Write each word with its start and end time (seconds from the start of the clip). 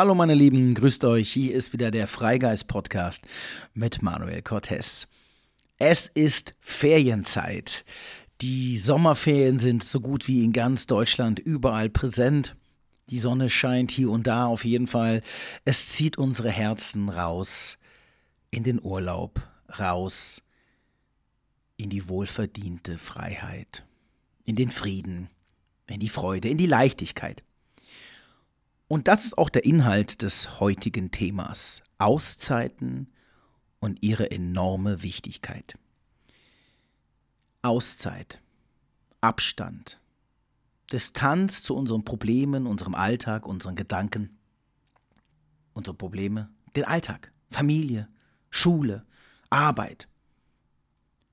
Hallo 0.00 0.14
meine 0.14 0.32
Lieben, 0.32 0.72
grüßt 0.72 1.04
euch. 1.04 1.30
Hier 1.30 1.54
ist 1.54 1.74
wieder 1.74 1.90
der 1.90 2.06
Freigeist 2.06 2.68
Podcast 2.68 3.22
mit 3.74 4.00
Manuel 4.00 4.40
Cortez. 4.40 5.06
Es 5.76 6.06
ist 6.06 6.54
Ferienzeit. 6.58 7.84
Die 8.40 8.78
Sommerferien 8.78 9.58
sind 9.58 9.84
so 9.84 10.00
gut 10.00 10.26
wie 10.26 10.42
in 10.42 10.54
ganz 10.54 10.86
Deutschland 10.86 11.38
überall 11.38 11.90
präsent. 11.90 12.56
Die 13.10 13.18
Sonne 13.18 13.50
scheint 13.50 13.90
hier 13.90 14.10
und 14.10 14.26
da 14.26 14.46
auf 14.46 14.64
jeden 14.64 14.86
Fall. 14.86 15.20
Es 15.66 15.90
zieht 15.90 16.16
unsere 16.16 16.48
Herzen 16.48 17.10
raus 17.10 17.76
in 18.50 18.62
den 18.62 18.82
Urlaub, 18.82 19.42
raus 19.78 20.40
in 21.76 21.90
die 21.90 22.08
wohlverdiente 22.08 22.96
Freiheit, 22.96 23.84
in 24.46 24.56
den 24.56 24.70
Frieden, 24.70 25.28
in 25.88 26.00
die 26.00 26.08
Freude, 26.08 26.48
in 26.48 26.56
die 26.56 26.64
Leichtigkeit. 26.64 27.42
Und 28.90 29.06
das 29.06 29.24
ist 29.24 29.38
auch 29.38 29.50
der 29.50 29.64
Inhalt 29.64 30.20
des 30.20 30.58
heutigen 30.58 31.12
Themas. 31.12 31.80
Auszeiten 31.98 33.06
und 33.78 34.02
ihre 34.02 34.32
enorme 34.32 35.04
Wichtigkeit. 35.04 35.74
Auszeit, 37.62 38.40
Abstand, 39.20 40.00
Distanz 40.90 41.62
zu 41.62 41.76
unseren 41.76 42.04
Problemen, 42.04 42.66
unserem 42.66 42.96
Alltag, 42.96 43.46
unseren 43.46 43.76
Gedanken, 43.76 44.36
unsere 45.72 45.94
Probleme, 45.96 46.50
den 46.74 46.84
Alltag, 46.84 47.30
Familie, 47.52 48.08
Schule, 48.50 49.06
Arbeit. 49.50 50.08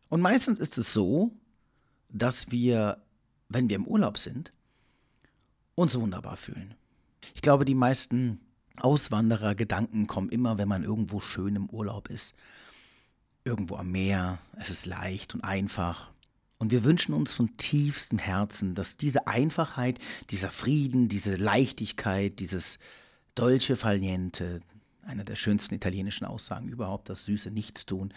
Und 0.10 0.22
meistens 0.22 0.60
ist 0.60 0.78
es 0.78 0.94
so, 0.94 1.32
dass 2.10 2.52
wir, 2.52 3.02
wenn 3.50 3.68
wir 3.68 3.78
im 3.78 3.88
Urlaub 3.88 4.20
sind, 4.20 4.54
uns 5.74 6.00
wunderbar 6.00 6.38
fühlen. 6.38 6.76
Ich 7.34 7.42
glaube, 7.42 7.66
die 7.66 7.76
meisten 7.76 8.40
Auswanderer-Gedanken 8.78 10.08
kommen 10.08 10.30
immer, 10.30 10.58
wenn 10.58 10.68
man 10.68 10.84
irgendwo 10.84 11.20
schön 11.20 11.56
im 11.56 11.70
Urlaub 11.70 12.10
ist. 12.10 12.36
Irgendwo 13.44 13.76
am 13.76 13.92
Meer, 13.92 14.40
es 14.58 14.70
ist 14.70 14.86
leicht 14.86 15.34
und 15.34 15.44
einfach. 15.44 16.12
Und 16.60 16.72
wir 16.72 16.84
wünschen 16.84 17.14
uns 17.14 17.34
von 17.34 17.56
tiefstem 17.58 18.18
Herzen, 18.18 18.76
dass 18.76 18.98
diese 18.98 19.28
Einfachheit, 19.28 20.00
dieser 20.32 20.50
Frieden, 20.50 21.08
diese 21.08 21.36
Leichtigkeit, 21.36 22.40
dieses 22.40 22.80
Dolce 23.36 23.76
Falniente, 23.76 24.62
einer 25.06 25.24
der 25.24 25.36
schönsten 25.36 25.76
italienischen 25.76 26.26
Aussagen 26.26 26.68
überhaupt, 26.68 27.10
das 27.10 27.26
süße 27.26 27.52
Nichtstun, 27.52 28.14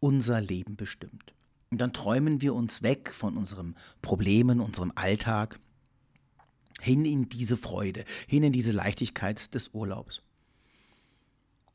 unser 0.00 0.40
Leben 0.40 0.76
bestimmt. 0.76 1.32
Und 1.70 1.80
dann 1.80 1.92
träumen 1.92 2.40
wir 2.40 2.54
uns 2.54 2.82
weg 2.82 3.12
von 3.12 3.36
unseren 3.36 3.74
Problemen, 4.02 4.60
unserem 4.60 4.92
Alltag 4.94 5.58
hin 6.80 7.04
in 7.04 7.28
diese 7.28 7.56
Freude, 7.56 8.04
hin 8.26 8.42
in 8.42 8.52
diese 8.52 8.72
Leichtigkeit 8.72 9.54
des 9.54 9.68
Urlaubs. 9.72 10.22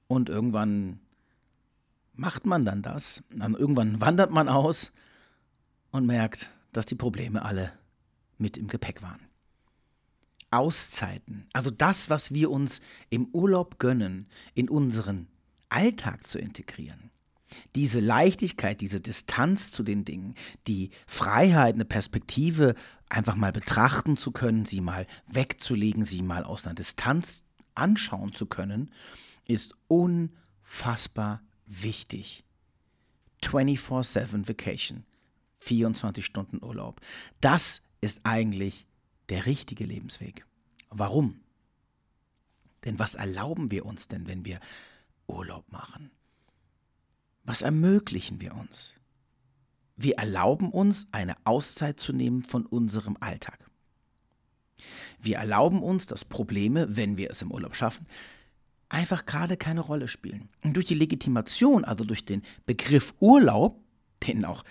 Und 0.08 0.30
irgendwann 0.30 1.00
macht 2.14 2.46
man 2.46 2.66
dann 2.66 2.82
das, 2.82 3.24
dann 3.30 3.56
irgendwann 3.56 4.02
wandert 4.02 4.32
man 4.32 4.50
aus 4.50 4.92
und 5.92 6.06
merkt, 6.06 6.50
dass 6.74 6.86
die 6.86 6.96
Probleme 6.96 7.44
alle 7.44 7.72
mit 8.38 8.58
im 8.58 8.68
Gepäck 8.68 9.02
waren. 9.02 9.22
Auszeiten, 10.52 11.48
also 11.54 11.70
das, 11.70 12.10
was 12.10 12.34
wir 12.34 12.50
uns 12.50 12.82
im 13.10 13.28
Urlaub 13.28 13.78
gönnen, 13.78 14.28
in 14.56 14.68
unseren 14.68 15.28
Alltag 15.70 16.26
zu 16.26 16.40
integrieren. 16.40 17.12
Diese 17.76 18.00
Leichtigkeit, 18.00 18.82
diese 18.82 19.02
Distanz 19.02 19.72
zu 19.72 19.84
den 19.84 20.06
Dingen, 20.06 20.36
die 20.68 20.92
Freiheit, 21.08 21.76
eine 21.76 21.86
Perspektive 21.86 22.76
einfach 23.10 23.36
mal 23.36 23.52
betrachten 23.52 24.18
zu 24.18 24.32
können, 24.32 24.66
sie 24.66 24.82
mal 24.82 25.08
wegzulegen, 25.28 26.06
sie 26.06 26.22
mal 26.22 26.44
aus 26.44 26.66
einer 26.66 26.76
Distanz 26.76 27.44
anschauen 27.76 28.34
zu 28.34 28.46
können, 28.46 28.92
ist 29.46 29.74
unfassbar 29.88 31.42
wichtig. 31.66 32.44
24-7 33.44 34.48
Vacation, 34.48 35.06
24 35.60 36.26
Stunden 36.26 36.64
Urlaub. 36.64 37.02
Das 37.42 37.82
ist 38.02 38.22
eigentlich 38.24 38.86
der 39.30 39.46
richtige 39.46 39.86
Lebensweg. 39.86 40.46
Warum? 40.90 41.40
Denn 42.86 43.00
was 43.00 43.16
erlauben 43.16 43.72
wir 43.72 43.86
uns 43.86 44.08
denn, 44.08 44.28
wenn 44.28 44.46
wir 44.46 44.60
Urlaub 45.28 45.72
machen? 45.72 46.12
Was 47.50 47.64
ermöglichen 47.64 48.42
wir 48.42 48.54
uns? 48.54 48.94
Wir 49.98 50.20
erlauben 50.20 50.70
uns, 50.70 51.08
eine 51.12 51.34
Auszeit 51.46 52.00
zu 52.00 52.14
nehmen 52.14 52.44
von 52.44 52.64
unserem 52.68 53.18
Alltag. 53.22 53.58
Wir 55.20 55.38
erlauben 55.38 55.82
uns, 55.82 56.06
dass 56.06 56.26
Probleme, 56.26 56.96
wenn 56.96 57.18
wir 57.18 57.32
es 57.32 57.42
im 57.42 57.50
Urlaub 57.50 57.76
schaffen, 57.76 58.06
einfach 58.88 59.26
gerade 59.26 59.58
keine 59.58 59.82
Rolle 59.82 60.08
spielen. 60.08 60.50
Und 60.64 60.76
durch 60.76 60.86
die 60.86 60.94
Legitimation, 60.94 61.86
also 61.86 62.04
durch 62.04 62.24
den 62.24 62.44
Begriff 62.68 63.16
Urlaub, 63.20 63.82
den 64.28 64.46
auch 64.46 64.64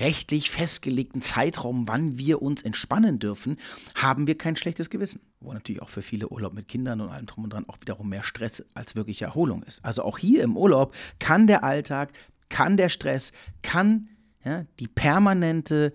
rechtlich 0.00 0.50
festgelegten 0.50 1.22
Zeitraum, 1.22 1.86
wann 1.86 2.18
wir 2.18 2.42
uns 2.42 2.62
entspannen 2.62 3.18
dürfen, 3.18 3.56
haben 3.94 4.26
wir 4.26 4.36
kein 4.36 4.56
schlechtes 4.56 4.90
Gewissen. 4.90 5.20
Wo 5.40 5.52
natürlich 5.52 5.82
auch 5.82 5.88
für 5.88 6.02
viele 6.02 6.28
Urlaub 6.28 6.52
mit 6.52 6.68
Kindern 6.68 7.00
und 7.00 7.10
allem 7.10 7.26
drum 7.26 7.44
und 7.44 7.52
dran 7.52 7.68
auch 7.68 7.80
wiederum 7.80 8.08
mehr 8.08 8.22
Stress 8.22 8.64
als 8.74 8.94
wirkliche 8.94 9.26
Erholung 9.26 9.62
ist. 9.62 9.84
Also 9.84 10.02
auch 10.02 10.18
hier 10.18 10.42
im 10.42 10.56
Urlaub 10.56 10.94
kann 11.18 11.46
der 11.46 11.64
Alltag, 11.64 12.12
kann 12.48 12.76
der 12.76 12.88
Stress, 12.88 13.32
kann 13.62 14.08
ja, 14.44 14.64
die 14.78 14.88
permanente 14.88 15.94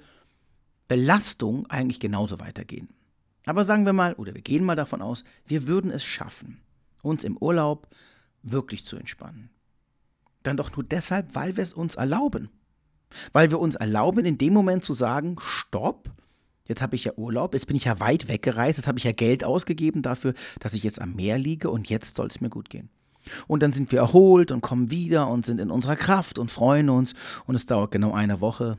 Belastung 0.88 1.66
eigentlich 1.68 2.00
genauso 2.00 2.40
weitergehen. 2.40 2.90
Aber 3.46 3.66
sagen 3.66 3.86
wir 3.86 3.94
mal, 3.94 4.14
oder 4.14 4.34
wir 4.34 4.42
gehen 4.42 4.64
mal 4.64 4.76
davon 4.76 5.02
aus, 5.02 5.24
wir 5.46 5.68
würden 5.68 5.92
es 5.92 6.04
schaffen, 6.04 6.62
uns 7.02 7.24
im 7.24 7.38
Urlaub 7.38 7.88
wirklich 8.42 8.86
zu 8.86 8.96
entspannen. 8.98 9.50
Dann 10.44 10.58
doch 10.58 10.76
nur 10.76 10.84
deshalb, 10.84 11.34
weil 11.36 11.58
wir 11.58 11.64
es 11.64 11.74
uns 11.74 11.96
erlauben. 11.96 12.50
Weil 13.32 13.52
wir 13.52 13.60
uns 13.60 13.76
erlauben, 13.76 14.26
in 14.26 14.38
dem 14.38 14.54
Moment 14.54 14.84
zu 14.84 14.94
sagen, 14.94 15.38
stopp, 15.40 16.10
jetzt 16.68 16.82
habe 16.82 16.96
ich 16.96 17.06
ja 17.06 17.14
Urlaub, 17.16 17.54
jetzt 17.54 17.68
bin 17.68 17.76
ich 17.76 17.86
ja 17.86 18.00
weit 18.00 18.28
weggereist, 18.28 18.78
jetzt 18.78 18.88
habe 18.88 18.98
ich 18.98 19.04
ja 19.04 19.12
Geld 19.12 19.44
ausgegeben 19.44 20.02
dafür, 20.02 20.34
dass 20.60 20.74
ich 20.74 20.84
jetzt 20.84 21.02
am 21.02 21.14
Meer 21.16 21.38
liege 21.38 21.70
und 21.70 21.90
jetzt 21.90 22.16
soll 22.16 22.28
es 22.28 22.42
mir 22.42 22.50
gut 22.50 22.70
gehen. 22.70 22.90
Und 23.48 23.64
dann 23.64 23.74
sind 23.74 23.92
wir 23.92 24.00
erholt 24.00 24.52
und 24.52 24.62
kommen 24.62 24.92
wieder 24.92 25.28
und 25.28 25.46
sind 25.46 25.60
in 25.60 25.72
unserer 25.72 25.96
Kraft 25.96 26.38
und 26.38 26.52
freuen 26.52 26.90
uns 26.90 27.14
und 27.46 27.56
es 27.56 27.66
dauert 27.66 27.92
genau 27.92 28.14
eine 28.14 28.42
Woche 28.42 28.78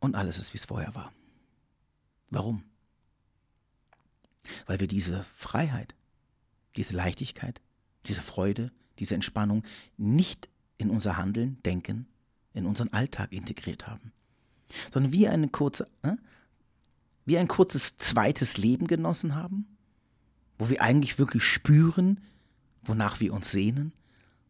und 0.00 0.14
alles 0.14 0.38
ist, 0.38 0.52
wie 0.52 0.58
es 0.58 0.66
vorher 0.66 0.94
war. 0.94 1.12
Warum? 2.30 2.62
Weil 4.66 4.80
wir 4.80 4.88
diese 4.88 5.24
Freiheit, 5.34 5.94
diese 6.76 6.94
Leichtigkeit, 6.94 7.60
diese 8.06 8.20
Freude, 8.20 8.70
diese 8.98 9.14
Entspannung 9.14 9.64
nicht 9.96 10.48
in 10.76 10.90
unser 10.90 11.16
Handeln, 11.16 11.58
Denken 11.64 12.06
in 12.58 12.66
unseren 12.66 12.92
Alltag 12.92 13.32
integriert 13.32 13.86
haben, 13.86 14.12
sondern 14.92 15.12
wie, 15.12 15.28
eine 15.28 15.48
kurze, 15.48 15.88
äh, 16.02 16.12
wie 17.24 17.38
ein 17.38 17.48
kurzes 17.48 17.96
zweites 17.96 18.58
Leben 18.58 18.86
genossen 18.86 19.34
haben, 19.34 19.66
wo 20.58 20.68
wir 20.68 20.82
eigentlich 20.82 21.18
wirklich 21.18 21.44
spüren, 21.44 22.20
wonach 22.82 23.20
wir 23.20 23.32
uns 23.32 23.50
sehnen, 23.50 23.92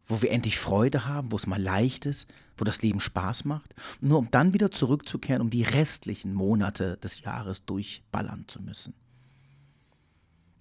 wo 0.07 0.21
wir 0.21 0.31
endlich 0.31 0.59
Freude 0.59 1.05
haben, 1.05 1.31
wo 1.31 1.35
es 1.35 1.45
mal 1.45 1.61
leicht 1.61 2.05
ist, 2.05 2.27
wo 2.57 2.65
das 2.65 2.81
Leben 2.81 2.99
Spaß 2.99 3.45
macht, 3.45 3.75
nur 4.01 4.17
um 4.17 4.31
dann 4.31 4.53
wieder 4.53 4.71
zurückzukehren, 4.71 5.41
um 5.41 5.49
die 5.49 5.63
restlichen 5.63 6.33
Monate 6.33 6.97
des 6.97 7.21
Jahres 7.21 7.63
durchballern 7.65 8.45
zu 8.47 8.61
müssen. 8.61 8.93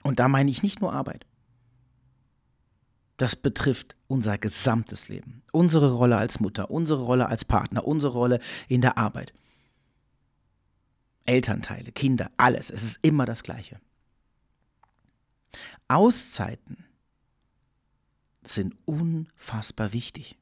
Und 0.03 0.21
da 0.21 0.29
meine 0.29 0.51
ich 0.51 0.63
nicht 0.63 0.81
nur 0.81 0.93
Arbeit. 0.93 1.27
Das 3.19 3.35
betrifft 3.35 3.97
unser 4.07 4.39
gesamtes 4.39 5.09
Leben. 5.09 5.43
Unsere 5.53 5.93
Rolle 5.93 6.17
als 6.17 6.41
Mutter, 6.41 6.71
unsere 6.71 7.03
Rolle 7.03 7.29
als 7.29 7.45
Partner, 7.45 7.85
unsere 7.85 8.13
Rolle 8.13 8.41
in 8.69 8.81
der 8.81 8.97
Arbeit. 8.97 9.35
Elternteile, 11.27 11.93
Kinder, 11.93 12.31
alles. 12.37 12.71
Es 12.71 12.83
ist 12.85 13.01
immer 13.03 13.27
das 13.27 13.43
Gleiche. 13.43 13.81
Auszeiten 15.89 16.85
sind 18.45 18.77
unfassbar 18.87 19.93
wichtig. 19.93 20.39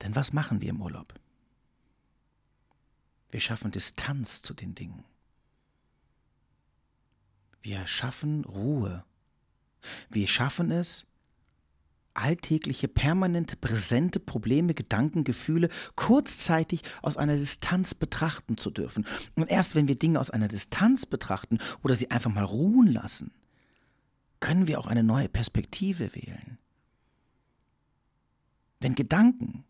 Denn 0.00 0.14
was 0.14 0.32
machen 0.32 0.60
wir 0.60 0.70
im 0.70 0.80
Urlaub? 0.80 1.12
Wir 3.30 3.40
schaffen 3.40 3.72
Distanz 3.72 4.42
zu 4.42 4.54
den 4.54 4.76
Dingen. 4.76 5.04
Wir 7.62 7.86
schaffen 7.88 8.44
Ruhe 8.44 9.04
wir 10.10 10.26
schaffen 10.26 10.70
es, 10.70 11.06
alltägliche, 12.18 12.88
permanente, 12.88 13.56
präsente 13.56 14.18
Probleme, 14.18 14.74
Gedanken, 14.74 15.24
Gefühle 15.24 15.68
kurzzeitig 15.94 16.82
aus 17.00 17.16
einer 17.16 17.36
Distanz 17.36 17.94
betrachten 17.94 18.58
zu 18.58 18.70
dürfen. 18.70 19.06
Und 19.36 19.48
erst 19.48 19.74
wenn 19.74 19.88
wir 19.88 19.96
Dinge 19.96 20.18
aus 20.20 20.30
einer 20.30 20.48
Distanz 20.48 21.06
betrachten 21.06 21.58
oder 21.82 21.94
sie 21.94 22.10
einfach 22.10 22.32
mal 22.32 22.44
ruhen 22.44 22.92
lassen, 22.92 23.32
können 24.40 24.66
wir 24.66 24.78
auch 24.78 24.86
eine 24.86 25.04
neue 25.04 25.28
Perspektive 25.28 26.14
wählen. 26.14 26.58
Wenn 28.80 28.94
Gedanken, 28.94 29.64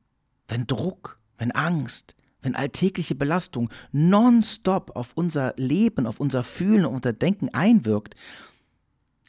wenn 0.48 0.66
Druck, 0.66 1.18
wenn 1.38 1.52
Angst, 1.52 2.14
wenn 2.42 2.54
alltägliche 2.54 3.14
Belastung 3.14 3.70
nonstop 3.92 4.94
auf 4.96 5.12
unser 5.14 5.54
Leben, 5.56 6.06
auf 6.06 6.20
unser 6.20 6.44
Fühlen 6.44 6.86
und 6.86 6.94
unser 6.94 7.12
Denken 7.12 7.48
einwirkt, 7.50 8.14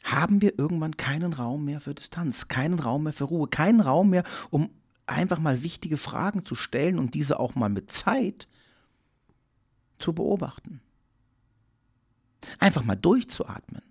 haben 0.02 0.40
wir 0.40 0.58
irgendwann 0.58 0.96
keinen 0.96 1.32
Raum 1.32 1.64
mehr 1.64 1.80
für 1.80 1.94
Distanz, 1.94 2.48
keinen 2.48 2.78
Raum 2.78 3.04
mehr 3.04 3.12
für 3.12 3.24
Ruhe, 3.24 3.48
keinen 3.48 3.80
Raum 3.80 4.10
mehr, 4.10 4.24
um 4.50 4.70
einfach 5.06 5.38
mal 5.38 5.62
wichtige 5.62 5.96
Fragen 5.96 6.44
zu 6.44 6.54
stellen 6.54 6.98
und 6.98 7.14
diese 7.14 7.38
auch 7.38 7.54
mal 7.54 7.68
mit 7.68 7.92
Zeit 7.92 8.48
zu 9.98 10.12
beobachten. 10.12 10.80
Einfach 12.58 12.84
mal 12.84 12.96
durchzuatmen. 12.96 13.82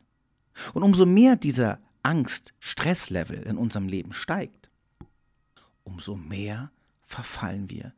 Und 0.73 0.83
umso 0.83 1.06
mehr 1.06 1.35
dieser 1.35 1.79
Angst-Stresslevel 2.03 3.44
in 3.44 3.57
unserem 3.57 3.88
Leben 3.88 4.13
steigt, 4.13 4.69
umso 5.83 6.15
mehr 6.15 6.71
verfallen 7.05 7.69
wir 7.69 7.94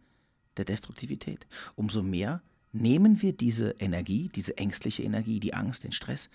der 0.57 0.65
Destruktivität. 0.65 1.47
Umso 1.75 2.03
mehr 2.03 2.41
nehmen 2.71 3.21
wir 3.21 3.33
diese 3.33 3.71
Energie, 3.79 4.29
diese 4.29 4.57
ängstliche 4.57 5.03
Energie, 5.03 5.39
die 5.39 5.53
Angst, 5.53 5.83
den 5.83 5.91
Stress, 5.91 6.29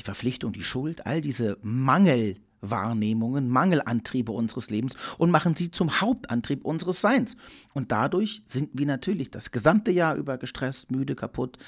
die 0.00 0.04
Verpflichtung, 0.04 0.52
die 0.52 0.64
Schuld, 0.64 1.04
all 1.06 1.20
diese 1.20 1.58
Mangelwahrnehmungen, 1.62 3.48
Mangelantriebe 3.48 4.32
unseres 4.32 4.70
Lebens 4.70 4.96
und 5.18 5.30
machen 5.30 5.54
sie 5.54 5.70
zum 5.70 6.00
Hauptantrieb 6.00 6.64
unseres 6.64 7.00
Seins. 7.00 7.36
Und 7.74 7.92
dadurch 7.92 8.42
sind 8.46 8.70
wir 8.72 8.86
natürlich 8.86 9.30
das 9.30 9.50
gesamte 9.50 9.90
Jahr 9.90 10.16
über 10.16 10.38
gestresst, 10.38 10.90
müde, 10.90 11.14
kaputt, 11.14 11.58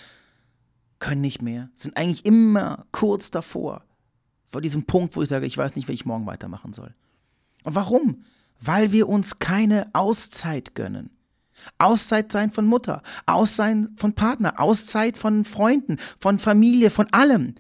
können 0.99 1.21
nicht 1.21 1.43
mehr, 1.43 1.69
sind 1.77 1.97
eigentlich 1.97 2.25
immer 2.25 2.87
kurz 2.91 3.31
davor, 3.31 3.85
vor 4.51 4.61
diesem 4.61 4.85
Punkt, 4.85 5.17
wo 5.17 5.23
ich 5.23 5.29
sage, 5.29 5.47
ich 5.47 5.59
weiß 5.59 5.77
nicht, 5.77 5.89
wie 5.89 5.93
ich 5.93 6.07
morgen 6.07 6.27
weitermachen 6.27 6.73
soll. 6.73 6.95
Und 7.65 7.75
warum? 7.75 8.25
Weil 8.61 8.93
wir 8.93 9.09
uns 9.09 9.39
keine 9.39 9.91
Auszeit 9.93 10.75
gönnen. 10.75 11.11
Auszeit 11.79 12.33
sein 12.33 12.51
von 12.51 12.67
Mutter, 12.67 13.03
Auszeit 13.27 13.89
von 13.97 14.15
Partner, 14.15 14.59
Auszeit 14.59 15.19
von 15.19 15.45
Freunden, 15.45 15.99
von 16.19 16.39
Familie, 16.39 16.91
von 16.91 17.13
allem. 17.13 17.57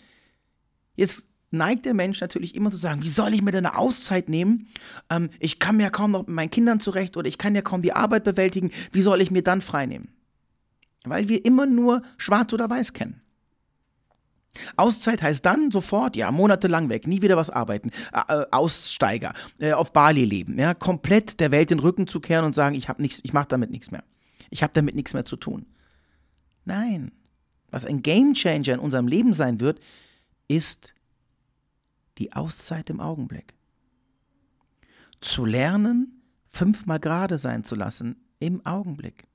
Jetzt 1.03 1.27
neigt 1.51 1.85
der 1.85 1.95
Mensch 1.95 2.21
natürlich 2.21 2.55
immer 2.55 2.71
zu 2.71 2.77
sagen, 2.77 3.03
wie 3.03 3.09
soll 3.09 3.35
ich 3.35 3.43
mir 3.43 3.51
denn 3.51 3.67
eine 3.67 3.77
Auszeit 3.77 4.29
nehmen? 4.29 4.69
Ähm, 5.11 5.31
ich 5.41 5.59
kann 5.59 5.77
mir 5.77 5.83
ja 5.83 5.91
kaum 5.91 6.13
noch 6.13 6.29
mit 6.29 6.37
meinen 6.37 6.51
Kindern 6.51 6.79
zurecht 6.79 7.17
oder 7.17 7.27
ich 7.27 7.39
kann 7.39 7.57
ja 7.57 7.61
kaum 7.61 7.83
die 7.83 7.93
Arbeit 7.93 8.23
bewältigen. 8.23 8.71
Wie 8.93 9.01
soll 9.01 9.21
ich 9.21 9.33
mir 9.33 9.43
dann 9.43 9.63
frei 9.63 9.87
nehmen? 9.87 10.15
Weil 11.03 11.29
wir 11.29 11.45
immer 11.45 11.67
nur 11.67 12.03
schwarz 12.19 12.53
oder 12.53 12.71
weiß 12.71 12.93
kennen. 12.93 13.21
Auszeit 14.77 15.23
heißt 15.23 15.45
dann 15.45 15.73
sofort, 15.73 16.15
ja, 16.15 16.31
monatelang 16.31 16.89
weg, 16.89 17.09
nie 17.09 17.21
wieder 17.21 17.37
was 17.37 17.51
arbeiten, 17.51 17.91
äh, 18.13 18.43
äh, 18.43 18.47
Aussteiger, 18.53 19.35
äh, 19.59 19.73
auf 19.73 19.93
Bali 19.93 20.25
leben, 20.25 20.57
ja, 20.57 20.75
komplett 20.75 21.41
der 21.41 21.51
Welt 21.51 21.71
den 21.71 21.81
Rücken 21.81 22.07
zu 22.07 22.21
kehren 22.21 22.45
und 22.45 22.55
sagen, 22.55 22.77
ich 22.77 22.89
habe 22.89 23.03
nichts, 23.03 23.19
ich 23.25 23.33
mache 23.33 23.49
damit 23.49 23.73
nichts 23.73 23.91
mehr. 23.91 24.05
Ich 24.51 24.63
habe 24.63 24.73
damit 24.73 24.95
nichts 24.95 25.15
mehr 25.15 25.25
zu 25.25 25.35
tun. 25.35 25.67
Nein, 26.65 27.11
was 27.73 27.85
ein 27.85 28.03
Gamechanger 28.03 28.75
in 28.75 28.79
unserem 28.79 29.09
Leben 29.09 29.33
sein 29.33 29.59
wird, 29.59 29.81
ist 30.57 30.95
die 32.19 32.33
Auszeit 32.33 32.91
im 32.91 33.01
Augenblick. 33.01 33.55
Zu 35.21 35.45
lernen, 35.45 36.23
fünfmal 36.51 37.01
gerade 37.01 37.39
sein 37.39 37.65
zu 37.65 37.75
lassen 37.75 38.17
im 38.39 38.65
Augenblick 38.67 39.27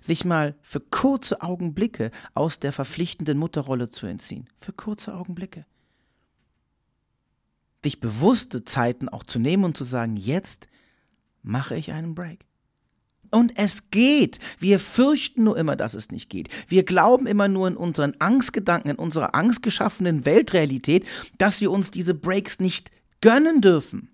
sich 0.00 0.24
mal 0.24 0.54
für 0.62 0.80
kurze 0.80 1.42
Augenblicke 1.42 2.10
aus 2.34 2.58
der 2.58 2.72
verpflichtenden 2.72 3.38
Mutterrolle 3.38 3.90
zu 3.90 4.06
entziehen. 4.06 4.48
Für 4.58 4.72
kurze 4.72 5.14
Augenblicke. 5.14 5.66
Dich 7.84 8.00
bewusste 8.00 8.64
Zeiten 8.64 9.08
auch 9.08 9.24
zu 9.24 9.38
nehmen 9.38 9.64
und 9.64 9.76
zu 9.76 9.84
sagen, 9.84 10.16
jetzt 10.16 10.68
mache 11.42 11.76
ich 11.76 11.92
einen 11.92 12.14
Break. 12.14 12.45
Und 13.30 13.52
es 13.56 13.90
geht. 13.90 14.38
Wir 14.58 14.78
fürchten 14.78 15.44
nur 15.44 15.56
immer, 15.56 15.76
dass 15.76 15.94
es 15.94 16.10
nicht 16.10 16.30
geht. 16.30 16.48
Wir 16.68 16.84
glauben 16.84 17.26
immer 17.26 17.48
nur 17.48 17.68
in 17.68 17.76
unseren 17.76 18.14
Angstgedanken, 18.18 18.90
in 18.90 18.96
unserer 18.96 19.34
angstgeschaffenen 19.34 20.24
Weltrealität, 20.24 21.04
dass 21.38 21.60
wir 21.60 21.70
uns 21.70 21.90
diese 21.90 22.14
Breaks 22.14 22.60
nicht 22.60 22.90
gönnen 23.20 23.60
dürfen. 23.60 24.10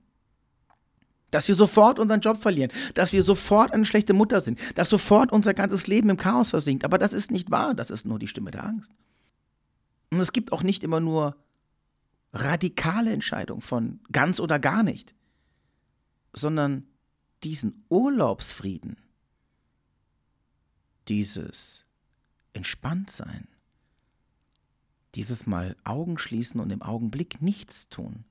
Dass 1.31 1.49
wir 1.49 1.55
sofort 1.55 1.99
unseren 1.99 2.20
Job 2.20 2.38
verlieren, 2.38 2.70
dass 2.94 3.12
wir 3.12 3.23
sofort 3.23 3.73
eine 3.73 3.87
schlechte 3.87 4.12
Mutter 4.12 4.41
sind, 4.41 4.59
dass 4.75 4.91
sofort 4.91 5.32
unser 5.32 5.55
ganzes 5.55 5.87
Leben 5.87 6.11
im 6.11 6.19
Chaos 6.19 6.50
versinkt. 6.50 6.85
Aber 6.85 6.99
das 6.99 7.12
ist 7.12 7.31
nicht 7.31 7.50
wahr, 7.50 7.75
das 7.75 7.91
ist 7.91 8.05
nur 8.05 8.19
die 8.19 8.29
Stimme 8.29 8.50
der 8.50 8.64
Angst. 8.64 8.91
Und 10.11 10.20
es 10.20 10.32
gibt 10.32 10.53
auch 10.53 10.62
nicht 10.62 10.85
immer 10.85 11.00
nur 11.00 11.37
radikale 12.35 13.12
Entscheidungen 13.12 13.62
von 13.62 14.00
ganz 14.11 14.41
oder 14.41 14.59
gar 14.59 14.82
nicht, 14.82 15.14
sondern 16.35 16.87
diesen 17.44 17.84
Urlaubsfrieden, 17.88 18.96
dieses 21.08 21.84
Entspanntsein, 22.52 23.48
dieses 25.14 25.46
Mal 25.46 25.76
Augen 25.84 26.18
schließen 26.18 26.60
und 26.60 26.70
im 26.70 26.82
Augenblick 26.82 27.42
nichts 27.42 27.88
tun, 27.88 28.24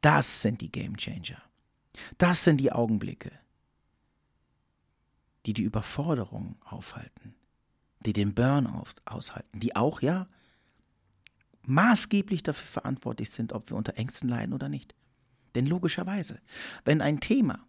das 0.00 0.42
sind 0.42 0.60
die 0.60 0.70
Game 0.70 0.96
Changer. 0.96 1.42
Das 2.18 2.44
sind 2.44 2.58
die 2.58 2.72
Augenblicke, 2.72 3.32
die 5.46 5.54
die 5.54 5.62
Überforderung 5.62 6.56
aufhalten, 6.64 7.34
die 8.00 8.12
den 8.12 8.34
Burnout 8.34 9.00
aushalten, 9.04 9.60
die 9.60 9.74
auch, 9.74 10.02
ja, 10.02 10.28
maßgeblich 11.62 12.42
dafür 12.42 12.66
verantwortlich 12.66 13.30
sind, 13.30 13.52
ob 13.52 13.70
wir 13.70 13.76
unter 13.76 13.96
Ängsten 13.96 14.28
leiden 14.28 14.52
oder 14.52 14.68
nicht. 14.68 14.94
Denn 15.54 15.66
logischerweise, 15.66 16.40
wenn 16.84 17.00
ein 17.00 17.20
Thema 17.20 17.66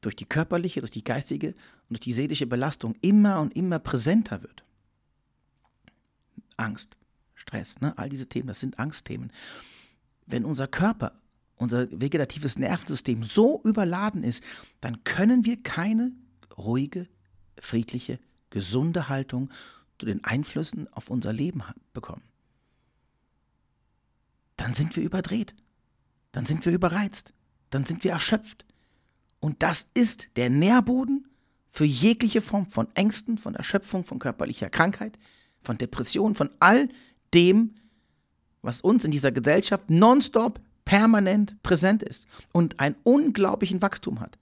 durch 0.00 0.16
die 0.16 0.26
körperliche, 0.26 0.80
durch 0.80 0.90
die 0.90 1.04
geistige 1.04 1.48
und 1.48 1.90
durch 1.90 2.00
die 2.00 2.12
seelische 2.12 2.46
Belastung 2.46 2.94
immer 3.00 3.40
und 3.40 3.54
immer 3.56 3.78
präsenter 3.78 4.42
wird, 4.42 4.64
Angst, 6.56 6.96
Stress, 7.34 7.80
ne, 7.80 7.96
all 7.96 8.08
diese 8.08 8.28
Themen, 8.28 8.48
das 8.48 8.60
sind 8.60 8.78
Angstthemen. 8.78 9.32
Wenn 10.26 10.44
unser 10.44 10.66
Körper 10.66 11.12
unser 11.58 11.88
vegetatives 11.90 12.58
Nervensystem 12.58 13.24
so 13.24 13.60
überladen 13.64 14.22
ist, 14.22 14.42
dann 14.80 15.04
können 15.04 15.44
wir 15.44 15.62
keine 15.62 16.12
ruhige, 16.56 17.08
friedliche, 17.58 18.18
gesunde 18.50 19.08
Haltung 19.08 19.50
zu 19.98 20.06
den 20.06 20.24
Einflüssen 20.24 20.90
auf 20.92 21.10
unser 21.10 21.32
Leben 21.32 21.62
bekommen. 21.92 22.22
Dann 24.56 24.74
sind 24.74 24.96
wir 24.96 25.02
überdreht, 25.02 25.54
dann 26.32 26.46
sind 26.46 26.64
wir 26.64 26.72
überreizt, 26.72 27.32
dann 27.70 27.84
sind 27.84 28.04
wir 28.04 28.12
erschöpft. 28.12 28.64
Und 29.40 29.62
das 29.62 29.86
ist 29.94 30.28
der 30.36 30.50
Nährboden 30.50 31.26
für 31.70 31.84
jegliche 31.84 32.40
Form 32.40 32.66
von 32.66 32.88
Ängsten, 32.94 33.38
von 33.38 33.54
Erschöpfung, 33.54 34.04
von 34.04 34.18
körperlicher 34.18 34.70
Krankheit, 34.70 35.18
von 35.62 35.78
Depression, 35.78 36.34
von 36.34 36.50
all 36.58 36.88
dem, 37.34 37.74
was 38.62 38.80
uns 38.80 39.04
in 39.04 39.10
dieser 39.10 39.32
Gesellschaft 39.32 39.90
nonstop 39.90 40.60
permanent 40.84 41.62
präsent 41.62 42.02
ist 42.02 42.26
und 42.52 42.80
einen 42.80 42.96
unglaublichen 43.04 43.82
Wachstum 43.82 44.20
hat. 44.20 44.38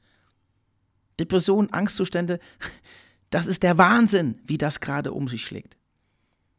Depressionen, 1.18 1.72
Angstzustände, 1.72 2.38
das 3.30 3.46
ist 3.46 3.62
der 3.62 3.78
Wahnsinn, 3.78 4.40
wie 4.46 4.58
das 4.58 4.80
gerade 4.80 5.12
um 5.12 5.28
sich 5.28 5.44
schlägt. 5.44 5.76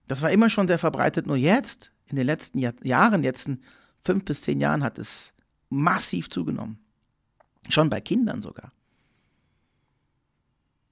Das 0.07 0.21
war 0.21 0.31
immer 0.31 0.49
schon 0.49 0.67
sehr 0.67 0.79
verbreitet, 0.79 1.27
nur 1.27 1.37
jetzt, 1.37 1.91
in 2.05 2.15
den 2.15 2.25
letzten 2.25 2.59
Jahr 2.59 2.73
Jahren, 2.83 3.23
jetzt 3.23 3.49
fünf 4.03 4.25
bis 4.25 4.41
zehn 4.41 4.59
Jahren, 4.59 4.83
hat 4.83 4.97
es 4.97 5.33
massiv 5.69 6.29
zugenommen. 6.29 6.79
Schon 7.69 7.89
bei 7.89 8.01
Kindern 8.01 8.41
sogar. 8.41 8.71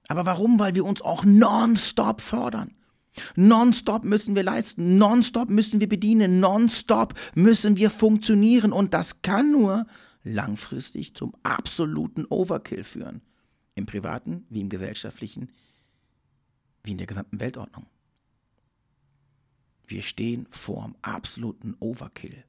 Aber 0.08 0.26
warum? 0.26 0.58
Weil 0.58 0.74
wir 0.74 0.84
uns 0.84 1.02
auch 1.02 1.24
nonstop 1.24 2.20
fördern. 2.20 2.74
Nonstop 3.34 4.04
müssen 4.04 4.34
wir 4.34 4.42
leisten, 4.42 4.98
nonstop 4.98 5.48
müssen 5.48 5.80
wir 5.80 5.88
bedienen, 5.88 6.38
nonstop 6.38 7.14
müssen 7.34 7.76
wir 7.76 7.88
funktionieren 7.90 8.72
und 8.72 8.92
das 8.92 9.22
kann 9.22 9.52
nur 9.52 9.86
langfristig 10.22 11.14
zum 11.14 11.34
absoluten 11.42 12.26
Overkill 12.26 12.84
führen. 12.84 13.22
Im 13.74 13.86
privaten 13.86 14.46
wie 14.50 14.60
im 14.60 14.68
gesellschaftlichen, 14.68 15.50
wie 16.82 16.92
in 16.92 16.98
der 16.98 17.06
gesamten 17.06 17.40
Weltordnung. 17.40 17.86
Wir 19.86 20.02
stehen 20.02 20.46
vorm 20.50 20.96
absoluten 21.02 21.76
Overkill. 21.78 22.44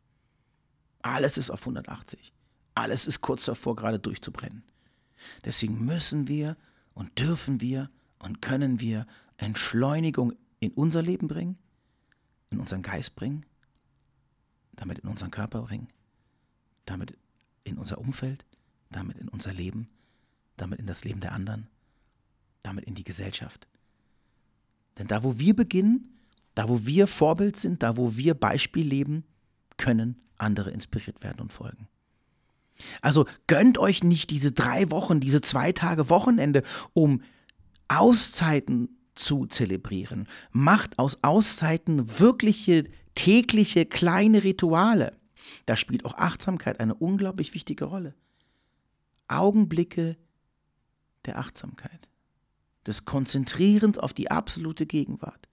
Alles 1.02 1.38
ist 1.38 1.52
auf 1.52 1.62
180. 1.62 2.34
Alles 2.78 3.08
ist 3.08 3.22
kurz 3.22 3.46
davor, 3.46 3.76
gerade 3.76 3.98
durchzubrennen. 3.98 4.62
Deswegen 5.44 5.84
müssen 5.84 6.28
wir 6.28 6.56
und 6.94 7.18
dürfen 7.18 7.60
wir 7.60 7.90
und 8.20 8.40
können 8.40 8.80
wir 8.80 9.08
Entschleunigung 9.38 10.34
in 10.60 10.74
unser 10.74 11.02
Leben 11.02 11.28
bringen, 11.28 11.58
in 12.52 12.60
unseren 12.60 12.84
Geist 12.84 13.16
bringen, 13.16 13.48
damit 14.74 15.00
in 15.00 15.10
unseren 15.10 15.32
Körper 15.32 15.64
bringen, 15.64 15.88
damit 16.86 17.18
in 17.64 17.80
unser 17.80 17.98
Umfeld, 17.98 18.46
damit 18.92 19.18
in 19.18 19.28
unser 19.28 19.54
Leben, 19.54 19.90
damit 20.56 20.78
in 20.78 20.86
das 20.86 21.04
Leben 21.04 21.20
der 21.20 21.32
anderen, 21.32 21.66
damit 22.62 22.86
in 22.86 22.94
die 22.94 23.04
Gesellschaft. 23.04 23.68
Denn 25.00 25.08
da, 25.08 25.24
wo 25.24 25.40
wir 25.40 25.56
beginnen, 25.56 26.16
da, 26.54 26.70
wo 26.70 26.86
wir 26.86 27.08
Vorbild 27.08 27.58
sind, 27.58 27.82
da, 27.82 27.98
wo 27.98 28.16
wir 28.18 28.36
Beispiel 28.36 28.86
leben, 28.88 29.24
können 29.78 30.22
andere 30.38 30.70
inspiriert 30.70 31.24
werden 31.24 31.42
und 31.42 31.52
folgen. 31.52 31.88
Also 33.02 33.26
gönnt 33.48 33.78
euch 33.78 34.04
nicht 34.04 34.30
diese 34.30 34.52
drei 34.52 34.92
Wochen, 34.92 35.20
diese 35.20 35.42
zwei 35.42 35.72
Tage 35.72 36.10
Wochenende, 36.10 36.64
um 36.94 37.22
Auszeiten 37.88 38.90
zu 39.16 39.46
zelebrieren. 39.46 40.28
Macht 40.52 41.00
aus 41.00 41.20
Auszeiten 41.24 42.20
wirkliche 42.20 42.86
tägliche 43.16 43.86
kleine 43.86 44.44
Rituale. 44.44 45.12
Da 45.66 45.76
spielt 45.76 46.06
auch 46.06 46.16
Achtsamkeit 46.16 46.80
eine 46.80 46.94
unglaublich 46.94 47.54
wichtige 47.54 47.86
Rolle. 47.86 48.14
Augenblicke 49.28 50.18
der 51.26 51.40
Achtsamkeit, 51.40 52.08
des 52.86 53.06
Konzentrierens 53.06 53.98
auf 53.98 54.14
die 54.14 54.32
absolute 54.32 54.86
Gegenwart. 54.86 55.48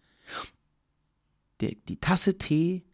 Der, 1.61 1.73
die 1.88 1.97
Tasse 1.97 2.38
Tee 2.38 2.85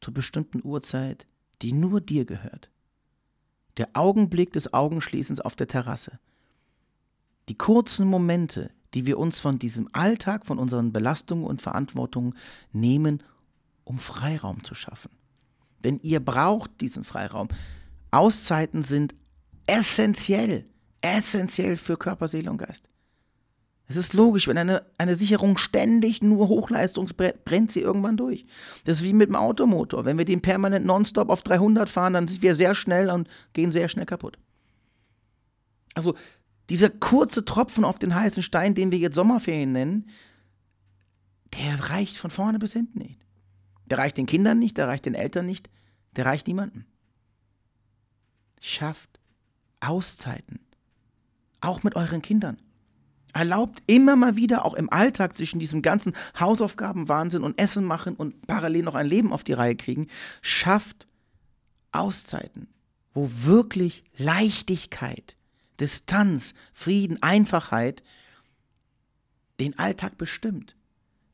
zur 0.00 0.14
bestimmten 0.14 0.60
Uhrzeit, 0.64 1.26
die 1.62 1.72
nur 1.72 2.00
dir 2.00 2.24
gehört. 2.24 2.70
Der 3.78 3.90
Augenblick 3.94 4.52
des 4.52 4.74
Augenschließens 4.74 5.40
auf 5.40 5.56
der 5.56 5.68
Terrasse. 5.68 6.18
Die 7.48 7.56
kurzen 7.56 8.06
Momente, 8.06 8.70
die 8.94 9.06
wir 9.06 9.18
uns 9.18 9.40
von 9.40 9.58
diesem 9.58 9.88
Alltag, 9.92 10.44
von 10.44 10.58
unseren 10.58 10.92
Belastungen 10.92 11.44
und 11.44 11.62
Verantwortungen 11.62 12.34
nehmen, 12.72 13.22
um 13.84 13.98
Freiraum 13.98 14.64
zu 14.64 14.74
schaffen. 14.74 15.10
Denn 15.84 16.00
ihr 16.02 16.20
braucht 16.20 16.80
diesen 16.80 17.04
Freiraum. 17.04 17.48
Auszeiten 18.10 18.82
sind 18.82 19.14
essentiell, 19.66 20.66
essentiell 21.00 21.76
für 21.76 21.96
Körper, 21.96 22.28
Seele 22.28 22.50
und 22.50 22.58
Geist. 22.58 22.88
Es 23.90 23.96
ist 23.96 24.12
logisch, 24.12 24.46
wenn 24.46 24.58
eine, 24.58 24.84
eine 24.98 25.16
Sicherung 25.16 25.56
ständig 25.56 26.22
nur 26.22 26.48
Hochleistung 26.48 27.08
brennt 27.44 27.72
sie 27.72 27.80
irgendwann 27.80 28.18
durch. 28.18 28.44
Das 28.84 28.98
ist 28.98 29.04
wie 29.04 29.14
mit 29.14 29.30
dem 29.30 29.36
Automotor. 29.36 30.04
Wenn 30.04 30.18
wir 30.18 30.26
den 30.26 30.42
permanent 30.42 30.84
nonstop 30.84 31.30
auf 31.30 31.42
300 31.42 31.88
fahren, 31.88 32.12
dann 32.12 32.28
sind 32.28 32.42
wir 32.42 32.54
sehr 32.54 32.74
schnell 32.74 33.08
und 33.08 33.28
gehen 33.54 33.72
sehr 33.72 33.88
schnell 33.88 34.04
kaputt. 34.04 34.38
Also 35.94 36.14
dieser 36.68 36.90
kurze 36.90 37.46
Tropfen 37.46 37.86
auf 37.86 37.98
den 37.98 38.14
heißen 38.14 38.42
Stein, 38.42 38.74
den 38.74 38.92
wir 38.92 38.98
jetzt 38.98 39.14
Sommerferien 39.14 39.72
nennen, 39.72 40.10
der 41.54 41.88
reicht 41.88 42.18
von 42.18 42.30
vorne 42.30 42.58
bis 42.58 42.74
hinten 42.74 42.98
nicht. 42.98 43.20
Der 43.86 43.96
reicht 43.96 44.18
den 44.18 44.26
Kindern 44.26 44.58
nicht, 44.58 44.76
der 44.76 44.86
reicht 44.86 45.06
den 45.06 45.14
Eltern 45.14 45.46
nicht, 45.46 45.70
der 46.14 46.26
reicht 46.26 46.46
niemandem. 46.46 46.84
Schafft 48.60 49.18
Auszeiten. 49.80 50.60
Auch 51.62 51.82
mit 51.82 51.96
euren 51.96 52.20
Kindern. 52.20 52.58
Erlaubt 53.32 53.82
immer 53.86 54.16
mal 54.16 54.36
wieder, 54.36 54.64
auch 54.64 54.74
im 54.74 54.90
Alltag 54.90 55.36
zwischen 55.36 55.60
diesem 55.60 55.82
ganzen 55.82 56.14
Hausaufgabenwahnsinn 56.38 57.42
und 57.42 57.60
Essen 57.60 57.84
machen 57.84 58.16
und 58.16 58.46
parallel 58.46 58.82
noch 58.82 58.94
ein 58.94 59.06
Leben 59.06 59.32
auf 59.32 59.44
die 59.44 59.52
Reihe 59.52 59.76
kriegen, 59.76 60.08
schafft 60.40 61.06
Auszeiten, 61.92 62.68
wo 63.14 63.30
wirklich 63.30 64.04
Leichtigkeit, 64.16 65.36
Distanz, 65.78 66.54
Frieden, 66.72 67.22
Einfachheit 67.22 68.02
den 69.60 69.78
Alltag 69.78 70.16
bestimmt. 70.18 70.76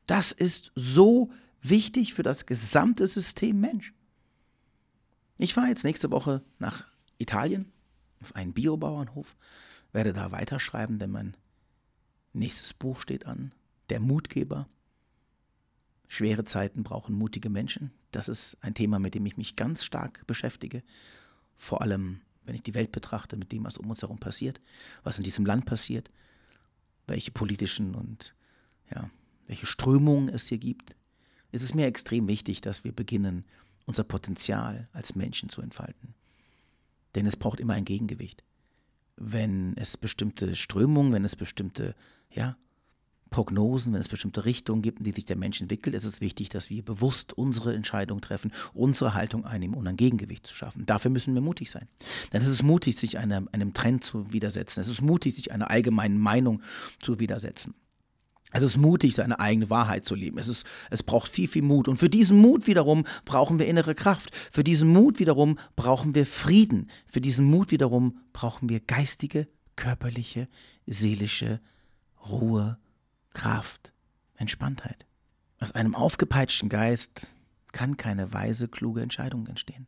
Das 0.07 0.31
ist 0.31 0.71
so 0.75 1.31
wichtig 1.61 2.13
für 2.13 2.23
das 2.23 2.45
gesamte 2.45 3.07
System 3.07 3.59
Mensch. 3.59 3.93
Ich 5.37 5.53
fahre 5.53 5.67
jetzt 5.67 5.83
nächste 5.83 6.11
Woche 6.11 6.43
nach 6.59 6.85
Italien 7.17 7.71
auf 8.21 8.35
einen 8.35 8.53
Biobauernhof, 8.53 9.35
werde 9.91 10.13
da 10.13 10.31
weiterschreiben, 10.31 10.99
denn 10.99 11.11
mein 11.11 11.37
nächstes 12.35 12.73
Buch 12.73 12.99
steht 12.99 13.25
an, 13.25 13.53
Der 13.89 13.99
Mutgeber. 13.99 14.67
Schwere 16.07 16.45
Zeiten 16.45 16.83
brauchen 16.83 17.15
mutige 17.15 17.49
Menschen. 17.49 17.91
Das 18.11 18.29
ist 18.29 18.57
ein 18.61 18.73
Thema, 18.73 18.99
mit 18.99 19.15
dem 19.15 19.25
ich 19.25 19.37
mich 19.37 19.55
ganz 19.55 19.83
stark 19.83 20.25
beschäftige. 20.27 20.83
Vor 21.57 21.81
allem, 21.81 22.21
wenn 22.45 22.55
ich 22.55 22.63
die 22.63 22.73
Welt 22.75 22.91
betrachte, 22.91 23.37
mit 23.37 23.51
dem, 23.51 23.63
was 23.63 23.77
um 23.77 23.89
uns 23.89 24.01
herum 24.01 24.19
passiert, 24.19 24.61
was 25.03 25.17
in 25.17 25.23
diesem 25.23 25.45
Land 25.45 25.65
passiert, 25.65 26.11
welche 27.07 27.31
politischen 27.31 27.95
und 27.95 28.35
ja, 28.93 29.09
welche 29.47 29.65
Strömungen 29.65 30.29
es 30.29 30.47
hier 30.47 30.57
gibt, 30.57 30.95
ist 31.51 31.63
es 31.63 31.73
mir 31.73 31.87
extrem 31.87 32.27
wichtig, 32.27 32.61
dass 32.61 32.83
wir 32.83 32.91
beginnen, 32.91 33.45
unser 33.85 34.03
Potenzial 34.03 34.89
als 34.93 35.15
Menschen 35.15 35.49
zu 35.49 35.61
entfalten. 35.61 36.15
Denn 37.13 37.25
es 37.25 37.35
braucht 37.35 37.59
immer 37.59 37.73
ein 37.73 37.85
Gegengewicht. 37.85 38.43
Wenn 39.15 39.77
es 39.77 39.95
bestimmte 39.95 40.55
Strömungen, 40.55 41.13
wenn 41.13 41.23
es 41.23 41.35
bestimmte 41.35 41.95
ja, 42.35 42.57
Prognosen, 43.35 43.91
wenn 43.91 43.99
es 43.99 44.07
bestimmte 44.07 44.45
Richtungen 44.45 44.81
gibt, 44.81 44.99
in 44.99 45.03
die 45.03 45.11
sich 45.11 45.25
der 45.25 45.35
Mensch 45.35 45.59
entwickelt, 45.59 45.95
ist 45.95 46.05
es 46.05 46.21
wichtig, 46.21 46.49
dass 46.49 46.69
wir 46.69 46.85
bewusst 46.85 47.33
unsere 47.33 47.73
Entscheidung 47.73 48.21
treffen, 48.21 48.53
unsere 48.73 49.13
Haltung 49.13 49.45
einnehmen, 49.45 49.75
um 49.75 49.85
ein 49.85 49.97
Gegengewicht 49.97 50.47
zu 50.47 50.55
schaffen. 50.55 50.85
Dafür 50.85 51.11
müssen 51.11 51.33
wir 51.33 51.41
mutig 51.41 51.69
sein. 51.69 51.87
Denn 52.31 52.41
es 52.41 52.47
ist 52.47 52.63
mutig, 52.63 52.95
sich 52.95 53.17
einem, 53.17 53.49
einem 53.51 53.73
Trend 53.73 54.05
zu 54.05 54.31
widersetzen. 54.31 54.79
Es 54.79 54.87
ist 54.87 55.01
mutig, 55.01 55.35
sich 55.35 55.51
einer 55.51 55.69
allgemeinen 55.69 56.17
Meinung 56.17 56.61
zu 56.99 57.19
widersetzen. 57.19 57.73
Es 58.53 58.63
ist 58.63 58.77
mutig, 58.77 59.15
seine 59.15 59.39
eigene 59.39 59.69
Wahrheit 59.69 60.05
zu 60.05 60.15
leben. 60.15 60.37
Es, 60.37 60.47
ist, 60.47 60.65
es 60.89 61.03
braucht 61.03 61.29
viel, 61.29 61.49
viel 61.49 61.63
Mut. 61.63 61.89
Und 61.89 61.97
für 61.97 62.09
diesen 62.09 62.37
Mut 62.37 62.67
wiederum 62.67 63.05
brauchen 63.25 63.59
wir 63.59 63.65
innere 63.65 63.95
Kraft. 63.95 64.31
Für 64.49 64.63
diesen 64.63 64.93
Mut 64.93 65.19
wiederum 65.19 65.59
brauchen 65.75 66.15
wir 66.15 66.25
Frieden. 66.25 66.89
Für 67.05 67.19
diesen 67.19 67.45
Mut 67.45 67.71
wiederum 67.71 68.19
brauchen 68.31 68.69
wir 68.69 68.79
geistige, 68.79 69.49
körperliche, 69.75 70.47
seelische 70.85 71.59
Ruhe, 72.27 72.77
Kraft, 73.33 73.91
Entspanntheit. 74.35 75.05
Aus 75.59 75.71
einem 75.71 75.95
aufgepeitschten 75.95 76.69
Geist 76.69 77.31
kann 77.71 77.97
keine 77.97 78.33
weise, 78.33 78.67
kluge 78.67 79.01
Entscheidung 79.01 79.47
entstehen. 79.47 79.87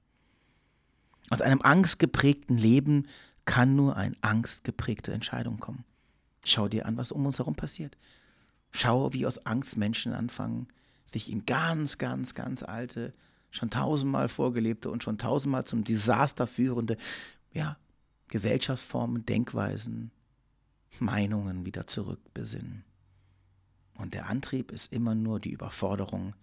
Aus 1.29 1.41
einem 1.41 1.61
angstgeprägten 1.61 2.57
Leben 2.57 3.07
kann 3.45 3.75
nur 3.75 3.95
eine 3.95 4.15
angstgeprägte 4.21 5.11
Entscheidung 5.13 5.59
kommen. 5.59 5.85
Schau 6.43 6.67
dir 6.67 6.85
an, 6.85 6.97
was 6.97 7.11
um 7.11 7.25
uns 7.25 7.39
herum 7.39 7.55
passiert. 7.55 7.97
Schau, 8.71 9.13
wie 9.13 9.25
aus 9.25 9.45
Angst 9.45 9.77
Menschen 9.77 10.13
anfangen, 10.13 10.67
sich 11.11 11.31
in 11.31 11.45
ganz, 11.45 11.97
ganz, 11.97 12.35
ganz 12.35 12.63
alte, 12.63 13.13
schon 13.51 13.69
tausendmal 13.69 14.27
vorgelebte 14.27 14.89
und 14.89 15.03
schon 15.03 15.17
tausendmal 15.17 15.65
zum 15.65 15.83
Desaster 15.83 16.47
führende, 16.47 16.97
ja, 17.53 17.77
Gesellschaftsformen, 18.29 19.25
Denkweisen, 19.25 20.11
Meinungen 21.01 21.65
wieder 21.65 21.87
zurückbesinnen. 21.87 22.83
Und 23.95 24.13
der 24.13 24.27
Antrieb 24.27 24.71
ist 24.71 24.93
immer 24.93 25.15
nur 25.15 25.39
die 25.39 25.51
Überforderung 25.51 26.35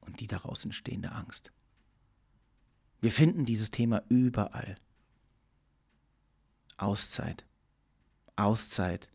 und 0.00 0.20
die 0.20 0.26
daraus 0.26 0.64
entstehende 0.64 1.12
Angst. 1.12 1.52
Wir 3.00 3.12
finden 3.12 3.44
dieses 3.44 3.70
Thema 3.70 4.02
überall. 4.08 4.76
Auszeit. 6.76 7.44
Auszeit, 8.36 9.10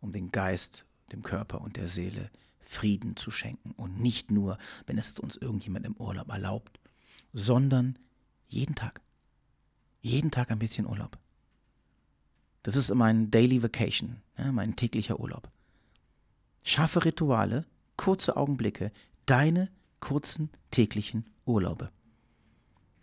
um 0.00 0.12
den 0.12 0.30
Geist 0.30 0.84
dem 1.12 1.22
Körper 1.22 1.60
und 1.60 1.76
der 1.76 1.88
Seele 1.88 2.30
Frieden 2.60 3.16
zu 3.16 3.30
schenken. 3.30 3.72
Und 3.72 3.98
nicht 3.98 4.30
nur, 4.30 4.58
wenn 4.86 4.98
es 4.98 5.18
uns 5.18 5.36
irgendjemand 5.36 5.86
im 5.86 5.96
Urlaub 5.96 6.28
erlaubt, 6.28 6.78
sondern 7.32 7.98
jeden 8.48 8.74
Tag. 8.74 9.00
Jeden 10.00 10.30
Tag 10.30 10.50
ein 10.50 10.58
bisschen 10.58 10.86
Urlaub. 10.86 11.18
Das 12.68 12.76
ist 12.76 12.94
mein 12.94 13.30
Daily 13.30 13.62
Vacation, 13.62 14.20
ja, 14.36 14.52
mein 14.52 14.76
täglicher 14.76 15.18
Urlaub. 15.18 15.50
Schaffe 16.62 17.02
Rituale, 17.02 17.64
kurze 17.96 18.36
Augenblicke, 18.36 18.92
deine 19.24 19.70
kurzen 20.00 20.50
täglichen 20.70 21.24
Urlaube. 21.46 21.90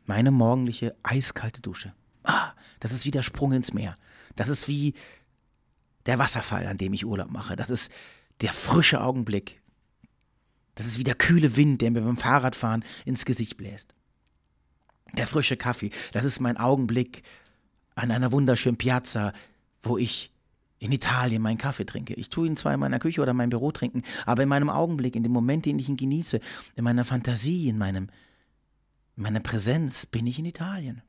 Meine 0.06 0.30
morgendliche 0.30 0.96
eiskalte 1.02 1.64
Dusche. 1.64 1.96
Ah, 2.22 2.52
das 2.80 2.92
ist 2.92 3.06
wie 3.06 3.12
der 3.12 3.24
Sprung 3.24 3.54
ins 3.54 3.74
Meer. 3.74 3.98
Das 4.36 4.50
ist 4.50 4.68
wie 4.68 4.94
der 6.06 6.20
Wasserfall, 6.20 6.68
an 6.68 6.78
dem 6.78 6.94
ich 6.94 7.04
Urlaub 7.04 7.32
mache. 7.32 7.56
Das 7.56 7.72
ist 7.72 7.92
der 8.42 8.54
frische 8.54 9.02
Augenblick. 9.02 9.64
Das 10.76 10.86
ist 10.86 11.00
wie 11.00 11.04
der 11.04 11.16
kühle 11.16 11.56
Wind, 11.56 11.82
der 11.82 11.90
mir 11.90 12.02
beim 12.02 12.18
Fahrradfahren 12.18 12.86
ins 13.04 13.26
Gesicht 13.26 13.58
bläst. 13.58 13.96
Der 15.14 15.26
frische 15.26 15.58
Kaffee, 15.58 15.90
das 16.12 16.24
ist 16.24 16.40
mein 16.40 16.58
Augenblick 16.58 17.24
an 17.96 18.12
einer 18.12 18.32
wunderschönen 18.32 18.78
Piazza, 18.78 19.34
wo 19.86 19.98
ich 19.98 20.32
in 20.80 20.92
Italien 20.92 21.42
meinen 21.42 21.58
Kaffee 21.58 21.86
trinke. 21.86 22.14
Ich 22.16 22.30
tue 22.30 22.48
ihn 22.48 22.58
zwar 22.58 22.74
in 22.74 22.80
meiner 22.80 23.00
Küche 23.00 23.22
oder 23.22 23.32
in 23.32 23.38
meinem 23.38 23.50
Büro 23.50 23.72
trinken, 23.72 24.04
aber 24.26 24.44
in 24.44 24.50
meinem 24.50 24.70
Augenblick, 24.70 25.16
in 25.16 25.24
dem 25.24 25.32
Moment, 25.32 25.66
den 25.66 25.80
ich 25.80 25.90
ihn 25.90 25.98
genieße, 25.98 26.40
in 26.76 26.84
meiner 26.84 27.06
Fantasie, 27.06 27.70
in, 27.70 27.78
meinem, 27.78 28.10
in 29.16 29.24
meiner 29.24 29.40
Präsenz 29.40 30.06
bin 30.06 30.28
ich 30.28 30.38
in 30.38 30.46
Italien. 30.46 31.02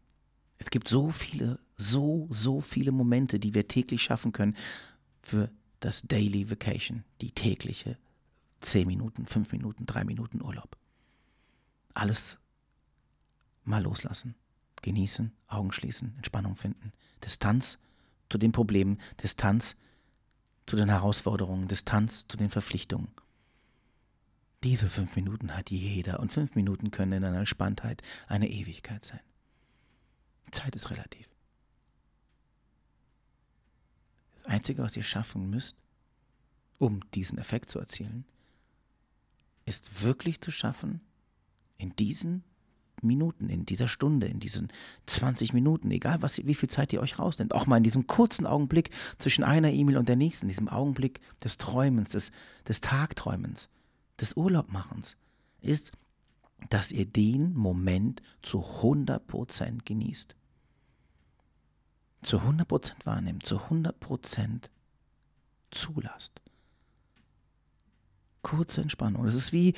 Es 0.59 0.71
gibt 0.71 0.89
so 0.89 1.11
viele, 1.11 1.59
so, 1.77 2.29
so 2.31 2.61
viele 2.61 2.93
Momente, 2.93 3.39
die 3.39 3.55
wir 3.55 3.69
täglich 3.69 4.03
schaffen 4.03 4.33
können 4.33 4.57
für 5.21 5.51
das 5.81 6.03
Daily 6.03 6.49
Vacation, 6.51 7.05
die 7.21 7.33
tägliche 7.33 7.99
10 8.61 8.87
Minuten, 8.87 9.27
5 9.27 9.53
Minuten, 9.53 9.85
3 9.85 10.05
Minuten 10.05 10.41
Urlaub. 10.41 10.77
Alles 11.93 12.39
mal 13.65 13.83
loslassen, 13.83 14.35
genießen, 14.83 15.33
Augen 15.49 15.73
schließen, 15.73 16.15
Entspannung 16.17 16.57
finden, 16.57 16.93
Distanz 17.23 17.79
zu 18.29 18.39
den 18.39 18.53
Problemen, 18.53 19.01
Distanz 19.23 19.77
zu 20.67 20.77
den 20.77 20.89
Herausforderungen, 20.89 21.69
Distanz 21.69 22.27
zu 22.27 22.37
den 22.37 22.51
Verpflichtungen. 22.51 23.09
Diese 24.65 24.89
fünf 24.89 25.15
Minuten 25.15 25.55
hat 25.55 25.71
jeder 25.71 26.19
und 26.19 26.33
fünf 26.33 26.55
Minuten 26.55 26.91
können 26.91 27.13
in 27.13 27.25
einer 27.25 27.39
Entspanntheit 27.39 28.03
eine 28.27 28.51
Ewigkeit 28.51 29.05
sein. 29.05 29.21
Zeit 30.51 30.75
ist 30.75 30.91
relativ. 30.91 31.29
Das 34.37 34.47
Einzige, 34.47 34.83
was 34.83 34.97
ihr 34.97 35.03
schaffen 35.03 35.51
müsst, 35.51 35.77
um 36.79 37.09
diesen 37.13 37.39
Effekt 37.39 37.71
zu 37.71 37.79
erzielen, 37.79 38.25
ist 39.65 40.03
wirklich 40.03 40.41
zu 40.41 40.51
schaffen, 40.51 41.01
in 41.79 41.95
diesen 41.97 42.45
Minuten, 43.03 43.49
in 43.49 43.67
dieser 43.67 43.89
Stunde, 43.89 44.27
in 44.27 44.41
diesen 44.41 44.69
20 45.07 45.53
Minuten, 45.53 45.91
egal 45.91 46.23
was, 46.23 46.39
wie 46.39 46.55
viel 46.55 46.69
Zeit 46.69 46.93
ihr 46.93 47.01
euch 47.01 47.19
rausnimmt, 47.19 47.55
auch 47.55 47.67
mal 47.67 47.79
in 47.79 47.85
diesem 47.85 48.07
kurzen 48.07 48.47
Augenblick 48.47 48.91
zwischen 49.19 49.45
einer 49.45 49.71
E-Mail 49.71 49.99
und 49.99 50.09
der 50.09 50.17
nächsten, 50.17 50.47
in 50.47 50.49
diesem 50.49 50.69
Augenblick 50.69 51.21
des 51.43 51.59
Träumens, 51.59 52.11
des, 52.11 52.33
des 52.67 52.81
Tagträumens, 52.81 53.69
des 54.21 54.35
Urlaubmachens, 54.37 55.17
ist, 55.61 55.93
dass 56.71 56.93
ihr 56.93 57.07
den 57.07 57.55
Moment 57.55 58.23
zu 58.43 58.61
100% 58.61 59.85
genießt. 59.85 60.35
Zu 62.23 62.39
100% 62.39 62.93
wahrnimmt, 63.05 63.47
zu 63.47 63.59
100% 63.59 64.71
zulasst. 65.71 66.41
Kurze 68.43 68.81
Entspannung. 68.81 69.27
Es 69.27 69.35
ist 69.35 69.53
wie, 69.53 69.75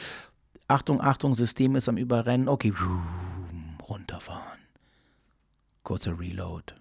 Achtung, 0.70 1.00
Achtung, 1.00 1.34
System 1.34 1.76
ist 1.76 1.88
am 1.88 1.96
Überrennen. 1.96 2.46
Okay, 2.46 2.75
runterfahren. 3.88 4.58
Kurzer 5.82 6.18
Reload. 6.18 6.75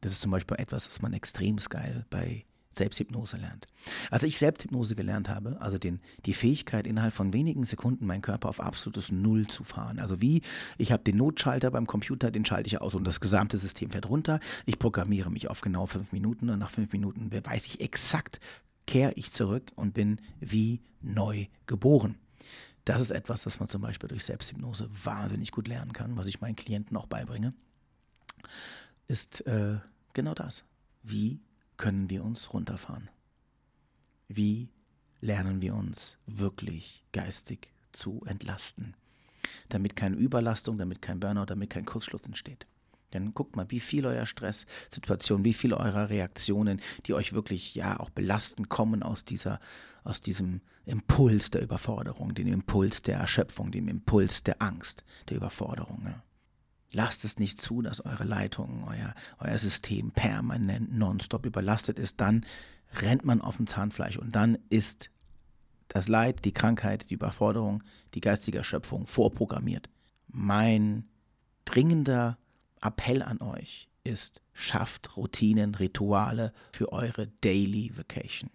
Das 0.00 0.10
ist 0.10 0.20
zum 0.20 0.32
Beispiel 0.32 0.56
etwas, 0.58 0.88
was 0.88 1.00
man 1.00 1.12
extrem 1.12 1.58
geil 1.58 2.06
bei 2.10 2.44
Selbsthypnose 2.76 3.36
lernt. 3.36 3.68
Als 4.10 4.24
ich 4.24 4.38
Selbsthypnose 4.38 4.96
gelernt 4.96 5.28
habe, 5.28 5.60
also 5.60 5.78
den, 5.78 6.00
die 6.26 6.34
Fähigkeit, 6.34 6.88
innerhalb 6.88 7.14
von 7.14 7.32
wenigen 7.32 7.64
Sekunden 7.64 8.04
meinen 8.04 8.22
Körper 8.22 8.48
auf 8.48 8.58
absolutes 8.58 9.12
Null 9.12 9.46
zu 9.46 9.62
fahren. 9.62 10.00
Also 10.00 10.20
wie, 10.20 10.42
ich 10.76 10.90
habe 10.90 11.04
den 11.04 11.18
Notschalter 11.18 11.70
beim 11.70 11.86
Computer, 11.86 12.32
den 12.32 12.44
schalte 12.44 12.66
ich 12.66 12.80
aus 12.80 12.96
und 12.96 13.04
das 13.04 13.20
gesamte 13.20 13.58
System 13.58 13.90
fährt 13.90 14.08
runter. 14.08 14.40
Ich 14.66 14.78
programmiere 14.80 15.30
mich 15.30 15.48
auf 15.48 15.60
genau 15.60 15.86
fünf 15.86 16.12
Minuten 16.12 16.50
und 16.50 16.58
nach 16.58 16.70
fünf 16.70 16.92
Minuten 16.92 17.30
weiß 17.30 17.66
ich 17.66 17.80
exakt, 17.80 18.40
kehre 18.90 19.12
ich 19.12 19.30
zurück 19.30 19.70
und 19.76 19.94
bin 19.94 20.20
wie 20.40 20.82
neu 21.00 21.46
geboren. 21.66 22.16
Das 22.84 23.00
ist 23.00 23.12
etwas, 23.12 23.42
das 23.42 23.60
man 23.60 23.68
zum 23.68 23.82
Beispiel 23.82 24.08
durch 24.08 24.24
Selbsthypnose 24.24 24.90
wahnsinnig 25.04 25.52
gut 25.52 25.68
lernen 25.68 25.92
kann, 25.92 26.16
was 26.16 26.26
ich 26.26 26.40
meinen 26.40 26.56
Klienten 26.56 26.96
auch 26.96 27.06
beibringe, 27.06 27.54
ist 29.06 29.46
äh, 29.46 29.78
genau 30.12 30.34
das. 30.34 30.64
Wie 31.04 31.40
können 31.76 32.10
wir 32.10 32.24
uns 32.24 32.52
runterfahren? 32.52 33.08
Wie 34.26 34.70
lernen 35.20 35.62
wir 35.62 35.76
uns 35.76 36.18
wirklich 36.26 37.04
geistig 37.12 37.72
zu 37.92 38.24
entlasten? 38.26 38.94
Damit 39.68 39.94
keine 39.94 40.16
Überlastung, 40.16 40.78
damit 40.78 41.00
kein 41.00 41.20
Burnout, 41.20 41.46
damit 41.46 41.70
kein 41.70 41.86
Kurzschluss 41.86 42.22
entsteht. 42.22 42.66
Denn 43.12 43.34
guckt 43.34 43.56
mal, 43.56 43.70
wie 43.70 43.80
viel 43.80 44.06
eurer 44.06 44.26
Stresssituationen, 44.26 45.44
wie 45.44 45.52
viele 45.52 45.76
eurer 45.76 46.10
Reaktionen, 46.10 46.80
die 47.06 47.14
euch 47.14 47.32
wirklich 47.32 47.74
ja 47.74 47.98
auch 47.98 48.10
belasten, 48.10 48.68
kommen 48.68 49.02
aus 49.02 49.24
dieser, 49.24 49.60
aus 50.04 50.20
diesem 50.20 50.60
Impuls 50.86 51.50
der 51.50 51.62
Überforderung, 51.62 52.34
dem 52.34 52.46
Impuls 52.46 53.02
der 53.02 53.18
Erschöpfung, 53.18 53.70
dem 53.70 53.88
Impuls 53.88 54.42
der 54.42 54.62
Angst, 54.62 55.04
der 55.28 55.36
Überforderung. 55.36 56.02
Ja. 56.04 56.22
Lasst 56.92 57.24
es 57.24 57.38
nicht 57.38 57.60
zu, 57.60 57.82
dass 57.82 58.04
eure 58.04 58.24
Leitung, 58.24 58.84
euer, 58.88 59.14
euer 59.38 59.58
System 59.58 60.10
permanent 60.10 60.92
nonstop 60.92 61.46
überlastet 61.46 61.98
ist. 61.98 62.20
Dann 62.20 62.44
rennt 62.94 63.24
man 63.24 63.40
auf 63.40 63.56
dem 63.56 63.68
Zahnfleisch 63.68 64.18
und 64.18 64.34
dann 64.34 64.58
ist 64.70 65.10
das 65.88 66.08
Leid, 66.08 66.44
die 66.44 66.52
Krankheit, 66.52 67.10
die 67.10 67.14
Überforderung, 67.14 67.82
die 68.14 68.20
geistige 68.20 68.58
Erschöpfung 68.58 69.06
vorprogrammiert. 69.06 69.88
Mein 70.28 71.04
dringender 71.64 72.38
Appell 72.80 73.22
an 73.22 73.40
euch 73.40 73.88
ist, 74.04 74.40
schafft 74.52 75.16
Routinen, 75.16 75.74
Rituale 75.74 76.52
für 76.72 76.92
eure 76.92 77.28
Daily 77.42 77.96
Vacation. 77.96 78.50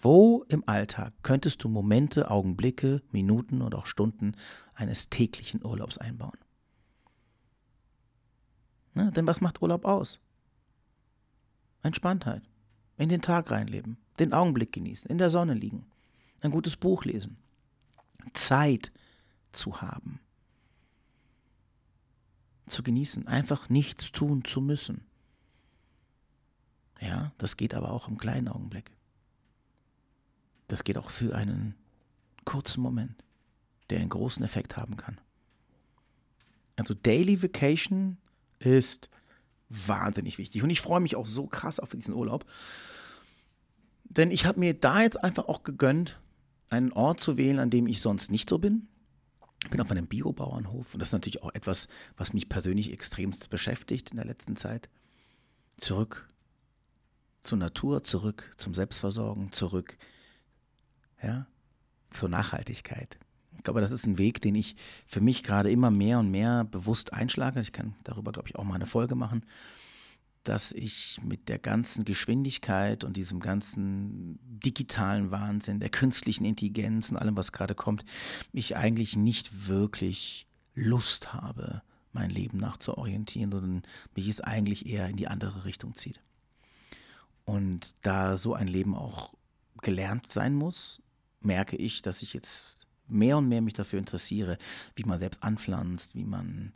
Wo 0.00 0.44
im 0.48 0.68
Alltag 0.68 1.14
könntest 1.22 1.64
du 1.64 1.68
Momente, 1.68 2.30
Augenblicke, 2.30 3.02
Minuten 3.10 3.62
oder 3.62 3.78
auch 3.78 3.86
Stunden 3.86 4.36
eines 4.74 5.08
täglichen 5.08 5.64
Urlaubs 5.64 5.96
einbauen? 5.96 6.36
Ne? 8.92 9.10
Denn 9.12 9.26
was 9.26 9.40
macht 9.40 9.62
Urlaub 9.62 9.86
aus? 9.86 10.20
Entspanntheit. 11.82 12.42
In 12.96 13.08
den 13.08 13.22
Tag 13.22 13.50
reinleben, 13.50 13.96
den 14.18 14.32
Augenblick 14.32 14.72
genießen, 14.72 15.10
in 15.10 15.18
der 15.18 15.30
Sonne 15.30 15.54
liegen, 15.54 15.86
ein 16.40 16.50
gutes 16.50 16.76
Buch 16.76 17.04
lesen, 17.04 17.36
Zeit 18.34 18.92
zu 19.52 19.80
haben, 19.80 20.20
zu 22.66 22.82
genießen, 22.82 23.26
einfach 23.26 23.68
nichts 23.68 24.12
tun 24.12 24.44
zu 24.44 24.60
müssen. 24.60 25.04
Ja, 27.00 27.32
das 27.38 27.56
geht 27.56 27.74
aber 27.74 27.90
auch 27.90 28.08
im 28.08 28.18
kleinen 28.18 28.48
Augenblick. 28.48 28.90
Das 30.68 30.84
geht 30.84 30.96
auch 30.96 31.10
für 31.10 31.34
einen 31.34 31.74
kurzen 32.44 32.80
Moment, 32.80 33.22
der 33.90 34.00
einen 34.00 34.08
großen 34.08 34.42
Effekt 34.44 34.76
haben 34.76 34.96
kann. 34.96 35.20
Also 36.76 36.94
Daily 36.94 37.42
Vacation 37.42 38.16
ist 38.58 39.08
wahnsinnig 39.68 40.38
wichtig. 40.38 40.62
Und 40.62 40.70
ich 40.70 40.80
freue 40.80 41.00
mich 41.00 41.16
auch 41.16 41.26
so 41.26 41.46
krass 41.46 41.78
auf 41.80 41.90
diesen 41.90 42.14
Urlaub. 42.14 42.44
Denn 44.04 44.30
ich 44.30 44.46
habe 44.46 44.60
mir 44.60 44.74
da 44.74 45.02
jetzt 45.02 45.22
einfach 45.22 45.48
auch 45.48 45.62
gegönnt, 45.62 46.20
einen 46.70 46.92
Ort 46.92 47.20
zu 47.20 47.36
wählen, 47.36 47.58
an 47.58 47.70
dem 47.70 47.86
ich 47.86 48.00
sonst 48.00 48.30
nicht 48.30 48.48
so 48.48 48.58
bin. 48.58 48.88
Ich 49.64 49.70
bin 49.70 49.80
auf 49.80 49.90
einem 49.90 50.06
Biobauernhof 50.06 50.94
und 50.94 51.00
das 51.00 51.08
ist 51.08 51.14
natürlich 51.14 51.42
auch 51.42 51.54
etwas, 51.54 51.88
was 52.16 52.32
mich 52.32 52.48
persönlich 52.48 52.92
extremst 52.92 53.50
beschäftigt 53.50 54.10
in 54.10 54.16
der 54.16 54.26
letzten 54.26 54.56
Zeit. 54.56 54.88
Zurück 55.78 56.28
zur 57.42 57.58
Natur, 57.58 58.04
zurück 58.04 58.52
zum 58.56 58.74
Selbstversorgen, 58.74 59.52
zurück 59.52 59.96
ja, 61.22 61.46
zur 62.10 62.28
Nachhaltigkeit. 62.28 63.18
Ich 63.56 63.62
glaube, 63.64 63.80
das 63.80 63.90
ist 63.90 64.06
ein 64.06 64.18
Weg, 64.18 64.42
den 64.42 64.54
ich 64.54 64.76
für 65.06 65.20
mich 65.20 65.42
gerade 65.42 65.70
immer 65.70 65.90
mehr 65.90 66.18
und 66.18 66.30
mehr 66.30 66.64
bewusst 66.64 67.12
einschlage. 67.12 67.60
Ich 67.60 67.72
kann 67.72 67.94
darüber, 68.04 68.32
glaube 68.32 68.48
ich, 68.48 68.56
auch 68.56 68.64
mal 68.64 68.74
eine 68.74 68.86
Folge 68.86 69.14
machen, 69.14 69.44
dass 70.44 70.72
ich 70.72 71.20
mit 71.22 71.48
der 71.48 71.58
ganzen 71.58 72.04
Geschwindigkeit 72.04 73.02
und 73.02 73.16
diesem 73.16 73.40
ganzen 73.40 74.38
digitalen 74.42 75.30
Wahnsinn, 75.30 75.80
der 75.80 75.88
künstlichen 75.88 76.44
Intelligenz 76.44 77.10
und 77.10 77.16
allem, 77.16 77.36
was 77.36 77.52
gerade 77.52 77.74
kommt, 77.74 78.04
ich 78.52 78.76
eigentlich 78.76 79.16
nicht 79.16 79.68
wirklich 79.68 80.46
Lust 80.74 81.32
habe, 81.32 81.82
mein 82.12 82.30
Leben 82.30 82.58
nachzuorientieren, 82.58 83.50
sondern 83.50 83.82
mich 84.14 84.28
es 84.28 84.40
eigentlich 84.40 84.86
eher 84.86 85.08
in 85.08 85.16
die 85.16 85.28
andere 85.28 85.64
Richtung 85.64 85.94
zieht. 85.94 86.20
Und 87.44 87.94
da 88.02 88.36
so 88.36 88.54
ein 88.54 88.68
Leben 88.68 88.94
auch 88.94 89.34
gelernt 89.82 90.32
sein 90.32 90.54
muss, 90.54 91.02
merke 91.40 91.76
ich, 91.76 92.02
dass 92.02 92.22
ich 92.22 92.32
jetzt 92.32 92.74
mehr 93.06 93.38
und 93.38 93.48
mehr 93.48 93.60
mich 93.60 93.74
dafür 93.74 93.98
interessiere, 93.98 94.58
wie 94.94 95.04
man 95.04 95.18
selbst 95.18 95.42
anpflanzt, 95.42 96.14
wie 96.14 96.24
man 96.24 96.72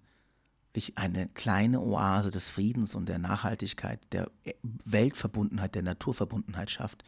eine 0.94 1.28
kleine 1.28 1.80
Oase 1.80 2.30
des 2.30 2.50
Friedens 2.50 2.94
und 2.94 3.08
der 3.08 3.18
Nachhaltigkeit, 3.18 4.00
der 4.12 4.30
Weltverbundenheit, 4.62 5.74
der 5.74 5.82
Naturverbundenheit 5.82 6.70
schafft. 6.70 7.04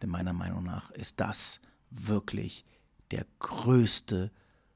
Denn 0.00 0.10
meiner 0.10 0.32
Meinung 0.32 0.64
nach 0.64 0.90
ist 0.90 1.20
das 1.20 1.60
wirklich 1.90 2.64
der 3.10 3.26
größte, 3.38 4.30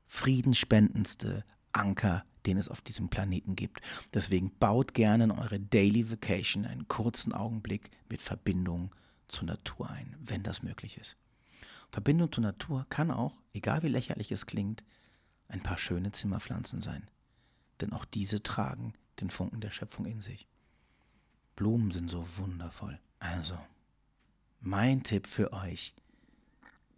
friedensspendendste 0.07 1.45
Anker, 1.73 2.25
den 2.47 2.59
es 2.59 2.69
auf 2.69 2.81
diesem 2.81 3.09
Planeten 3.09 3.57
gibt. 3.57 3.81
Deswegen 4.15 4.57
baut 4.59 4.95
gerne 4.95 5.25
in 5.25 5.31
eure 5.33 5.59
Daily 5.59 6.11
Vacation 6.11 6.65
einen 6.65 6.87
kurzen 6.87 7.33
Augenblick 7.33 7.91
mit 8.09 8.23
Verbindung 8.23 8.95
zur 9.29 9.47
Natur 9.47 9.91
ein, 9.91 10.15
wenn 10.21 10.43
das 10.43 10.63
möglich 10.63 10.99
ist. 10.99 11.17
Verbindung 11.91 12.31
zur 12.31 12.43
Natur 12.43 12.87
kann 12.89 13.11
auch, 13.11 13.41
egal 13.53 13.83
wie 13.83 13.89
lächerlich 13.89 14.31
es 14.31 14.47
klingt, 14.47 14.85
ein 15.49 15.63
paar 15.63 15.79
schöne 15.79 16.13
Zimmerpflanzen 16.13 16.81
sein. 16.81 17.09
Denn 17.81 17.93
auch 17.93 18.05
diese 18.05 18.43
tragen 18.43 18.95
den 19.21 19.31
Funken 19.31 19.61
der 19.61 19.71
Schöpfung 19.71 20.07
in 20.07 20.21
sich. 20.21 20.47
Blumen 21.57 21.91
sind 21.91 22.11
so 22.11 22.27
wundervoll. 22.37 22.99
Also, 23.19 23.59
mein 24.61 25.03
Tipp 25.03 25.27
für 25.27 25.53
euch, 25.53 25.95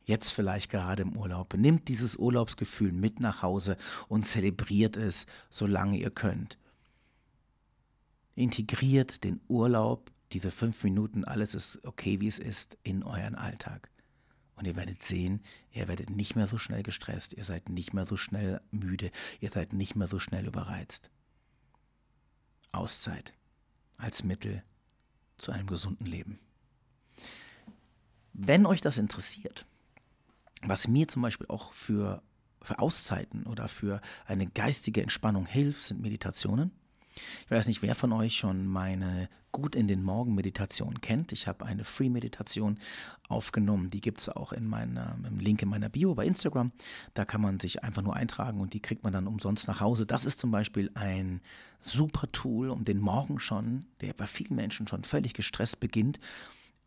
jetzt 0.04 0.30
vielleicht 0.30 0.70
gerade 0.70 1.02
im 1.02 1.16
Urlaub, 1.16 1.54
nehmt 1.54 1.88
dieses 1.88 2.16
Urlaubsgefühl 2.16 2.92
mit 2.92 3.20
nach 3.20 3.42
Hause 3.42 3.76
und 4.08 4.26
zelebriert 4.26 4.96
es, 4.96 5.26
solange 5.50 5.98
ihr 5.98 6.10
könnt. 6.10 6.58
Integriert 8.34 9.22
den 9.22 9.40
Urlaub, 9.48 10.10
diese 10.32 10.50
fünf 10.50 10.82
Minuten, 10.82 11.24
alles 11.24 11.54
ist 11.54 11.84
okay, 11.84 12.20
wie 12.20 12.28
es 12.28 12.38
ist, 12.38 12.76
in 12.82 13.02
euren 13.02 13.34
Alltag. 13.34 13.90
Und 14.58 14.66
ihr 14.66 14.74
werdet 14.74 15.02
sehen, 15.02 15.40
ihr 15.70 15.86
werdet 15.86 16.10
nicht 16.10 16.34
mehr 16.34 16.48
so 16.48 16.58
schnell 16.58 16.82
gestresst, 16.82 17.32
ihr 17.32 17.44
seid 17.44 17.68
nicht 17.68 17.94
mehr 17.94 18.06
so 18.06 18.16
schnell 18.16 18.60
müde, 18.72 19.12
ihr 19.38 19.50
seid 19.50 19.72
nicht 19.72 19.94
mehr 19.94 20.08
so 20.08 20.18
schnell 20.18 20.46
überreizt. 20.46 21.10
Auszeit 22.72 23.32
als 23.98 24.24
Mittel 24.24 24.64
zu 25.38 25.52
einem 25.52 25.68
gesunden 25.68 26.06
Leben. 26.06 26.40
Wenn 28.32 28.66
euch 28.66 28.80
das 28.80 28.98
interessiert, 28.98 29.64
was 30.62 30.88
mir 30.88 31.06
zum 31.06 31.22
Beispiel 31.22 31.46
auch 31.46 31.72
für, 31.72 32.20
für 32.60 32.80
Auszeiten 32.80 33.44
oder 33.44 33.68
für 33.68 34.00
eine 34.26 34.48
geistige 34.48 35.02
Entspannung 35.02 35.46
hilft, 35.46 35.82
sind 35.84 36.00
Meditationen. 36.00 36.72
Ich 37.44 37.50
weiß 37.52 37.68
nicht, 37.68 37.82
wer 37.82 37.94
von 37.94 38.12
euch 38.12 38.36
schon 38.36 38.66
meine 38.66 39.28
Gut 39.60 39.74
in 39.74 39.88
den 39.88 40.04
Morgen 40.04 40.36
Meditation 40.36 41.00
kennt. 41.00 41.32
Ich 41.32 41.48
habe 41.48 41.66
eine 41.66 41.82
Free 41.82 42.08
Meditation 42.08 42.78
aufgenommen. 43.26 43.90
Die 43.90 44.00
gibt 44.00 44.20
es 44.20 44.28
auch 44.28 44.52
in 44.52 44.68
meiner, 44.68 45.16
im 45.26 45.40
Link 45.40 45.62
in 45.62 45.68
meiner 45.68 45.88
Bio 45.88 46.14
bei 46.14 46.26
Instagram. 46.26 46.70
Da 47.14 47.24
kann 47.24 47.40
man 47.40 47.58
sich 47.58 47.82
einfach 47.82 48.02
nur 48.02 48.14
eintragen 48.14 48.60
und 48.60 48.72
die 48.72 48.78
kriegt 48.78 49.02
man 49.02 49.12
dann 49.12 49.26
umsonst 49.26 49.66
nach 49.66 49.80
Hause. 49.80 50.06
Das 50.06 50.24
ist 50.24 50.38
zum 50.38 50.52
Beispiel 50.52 50.92
ein 50.94 51.40
super 51.80 52.30
Tool, 52.30 52.70
um 52.70 52.84
den 52.84 53.00
Morgen 53.00 53.40
schon, 53.40 53.86
der 54.00 54.12
bei 54.12 54.28
vielen 54.28 54.54
Menschen 54.54 54.86
schon 54.86 55.02
völlig 55.02 55.34
gestresst 55.34 55.80
beginnt, 55.80 56.20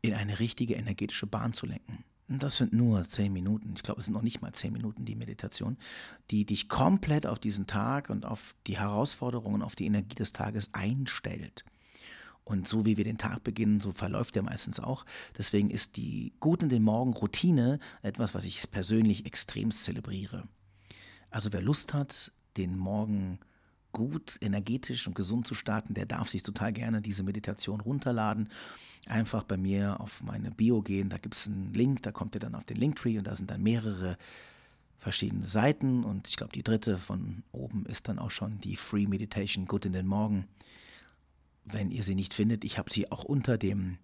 in 0.02 0.14
eine 0.14 0.40
richtige 0.40 0.76
energetische 0.76 1.28
Bahn 1.28 1.52
zu 1.52 1.66
lenken. 1.66 2.06
Das 2.30 2.56
sind 2.56 2.72
nur 2.72 3.06
zehn 3.10 3.34
Minuten. 3.34 3.74
Ich 3.76 3.84
glaube, 3.84 4.00
es 4.00 4.06
sind 4.06 4.14
noch 4.14 4.22
nicht 4.22 4.42
mal 4.42 4.54
zehn 4.54 4.72
Minuten 4.72 5.04
die 5.04 5.16
Meditation, 5.16 5.76
die 6.30 6.46
dich 6.46 6.70
komplett 6.70 7.28
auf 7.28 7.38
diesen 7.38 7.68
Tag 7.68 8.10
und 8.10 8.26
auf 8.26 8.56
die 8.66 8.80
Herausforderungen, 8.80 9.62
auf 9.62 9.76
die 9.76 9.88
Energie 9.88 10.16
des 10.16 10.32
Tages 10.32 10.74
einstellt. 10.74 11.66
Und 12.44 12.68
so 12.68 12.86
wie 12.86 12.98
wir 12.98 13.04
den 13.04 13.18
Tag 13.18 13.44
beginnen, 13.44 13.80
so 13.80 13.92
verläuft 13.92 14.36
der 14.36 14.44
meistens 14.44 14.80
auch. 14.80 15.06
Deswegen 15.38 15.70
ist 15.70 15.96
die 15.96 16.34
Gut 16.40 16.64
in 16.64 16.70
den 16.70 16.84
Morgen 16.84 17.14
Routine 17.14 17.80
etwas, 18.02 18.34
was 18.34 18.46
ich 18.46 18.70
persönlich 18.72 19.26
extremst 19.26 19.84
zelebriere. 19.84 20.48
Also 21.30 21.54
wer 21.54 21.62
Lust 21.62 21.94
hat, 21.94 22.32
den 22.58 22.78
Morgen 22.78 23.40
gut, 23.92 24.38
energetisch 24.42 25.08
und 25.08 25.16
gesund 25.16 25.48
zu 25.48 25.54
starten, 25.54 25.94
der 25.94 26.06
darf 26.06 26.30
sich 26.30 26.44
total 26.44 26.74
gerne 26.74 27.02
diese 27.02 27.24
Meditation 27.24 27.82
runterladen. 27.82 28.50
Einfach 29.08 29.44
bei 29.44 29.58
mir 29.58 30.00
auf 30.00 30.22
meine 30.22 30.52
Bio 30.52 30.82
gehen, 30.82 31.10
da 31.10 31.18
gibt 31.18 31.36
es 31.36 31.48
einen 31.48 31.74
Link, 31.74 32.04
da 32.04 32.12
kommt 32.12 32.36
ihr 32.36 32.40
dann 32.40 32.56
auf 32.56 32.66
den 32.66 32.78
Linktree 32.78 33.18
und 33.18 33.28
da 33.28 33.36
sind 33.36 33.52
dann 33.52 33.64
mehrere 33.64 34.18
verschiedene 34.98 35.46
Seiten 35.46 36.04
und 36.04 36.28
ich 36.28 36.38
glaube, 36.38 36.54
die 36.54 36.64
dritte 36.64 36.98
von 36.98 37.44
oben 37.52 37.86
ist 37.88 38.08
dann 38.08 38.20
auch 38.20 38.30
schon 38.30 38.60
die 38.62 38.76
Free 38.76 39.08
Meditation 39.08 39.66
Gut 39.66 39.86
in 39.86 39.94
den 39.94 40.06
Morgen. 40.06 40.48
Wenn 41.64 41.92
ihr 41.92 42.04
sie 42.04 42.16
nicht 42.16 42.34
findet, 42.34 42.64
ich 42.64 42.78
habe 42.78 42.92
sie 42.92 43.12
auch 43.12 43.24
unter 43.24 43.58
dem, 43.58 43.98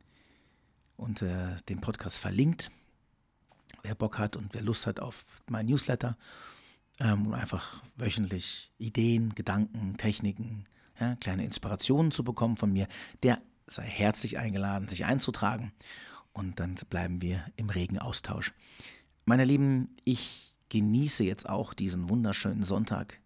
unter 0.95 1.57
dem 1.69 1.81
Podcast 1.81 2.19
verlinkt. 2.19 2.71
Wer 3.83 3.95
Bock 3.95 4.17
hat 4.17 4.35
und 4.35 4.53
wer 4.53 4.61
Lust 4.61 4.87
hat 4.87 4.99
auf 4.99 5.25
mein 5.49 5.65
Newsletter 5.65 6.17
ähm, 6.99 7.27
um 7.27 7.33
einfach 7.33 7.81
wöchentlich 7.95 8.71
Ideen, 8.77 9.35
Gedanken, 9.35 9.97
Techniken, 9.97 10.65
ja, 10.99 11.15
kleine 11.15 11.45
Inspirationen 11.45 12.11
zu 12.11 12.23
bekommen 12.23 12.57
von 12.57 12.71
mir, 12.71 12.87
der 13.23 13.41
sei 13.67 13.83
herzlich 13.83 14.37
eingeladen, 14.37 14.87
sich 14.87 15.05
einzutragen. 15.05 15.73
Und 16.33 16.59
dann 16.59 16.75
bleiben 16.89 17.21
wir 17.21 17.45
im 17.55 17.69
regen 17.69 17.99
Austausch. 17.99 18.53
Meine 19.25 19.43
Lieben, 19.43 19.95
ich 20.03 20.55
genieße 20.69 21.23
jetzt 21.23 21.47
auch 21.47 21.73
diesen 21.73 22.09
wunderschönen 22.09 22.63
Sonntag 22.63 23.19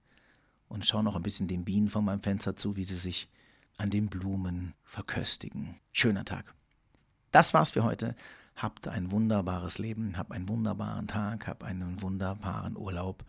und 0.68 0.86
schaue 0.86 1.04
noch 1.04 1.16
ein 1.16 1.24
bisschen 1.24 1.48
den 1.48 1.66
Bienen 1.66 1.90
von 1.90 2.06
meinem 2.06 2.22
Fenster 2.22 2.56
zu, 2.56 2.76
wie 2.76 2.84
sie 2.84 2.98
sich 2.98 3.30
an 3.82 3.90
den 3.90 4.10
Blumen 4.10 4.76
verköstigen. 4.84 5.80
Schöner 5.92 6.24
Tag. 6.24 6.54
Das 7.32 7.56
war's 7.56 7.72
für 7.72 7.84
heute. 7.84 8.16
Habt 8.56 8.88
ein 8.88 9.10
wunderbares 9.10 9.80
Leben, 9.80 10.20
habt 10.20 10.32
einen 10.32 10.48
wunderbaren 10.48 11.08
Tag, 11.08 11.48
habt 11.48 11.64
einen 11.64 12.00
wunderbaren 12.00 12.78
Urlaub 12.78 13.26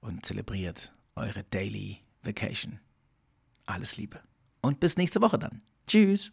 und 0.00 0.24
zelebriert 0.24 0.92
eure 1.16 1.42
Daily 1.42 1.98
Vacation. 2.22 2.78
Alles 3.66 3.96
Liebe. 3.96 4.20
Und 4.60 4.78
bis 4.78 4.96
nächste 4.96 5.20
Woche 5.20 5.40
dann. 5.40 5.62
Tschüss. 5.88 6.30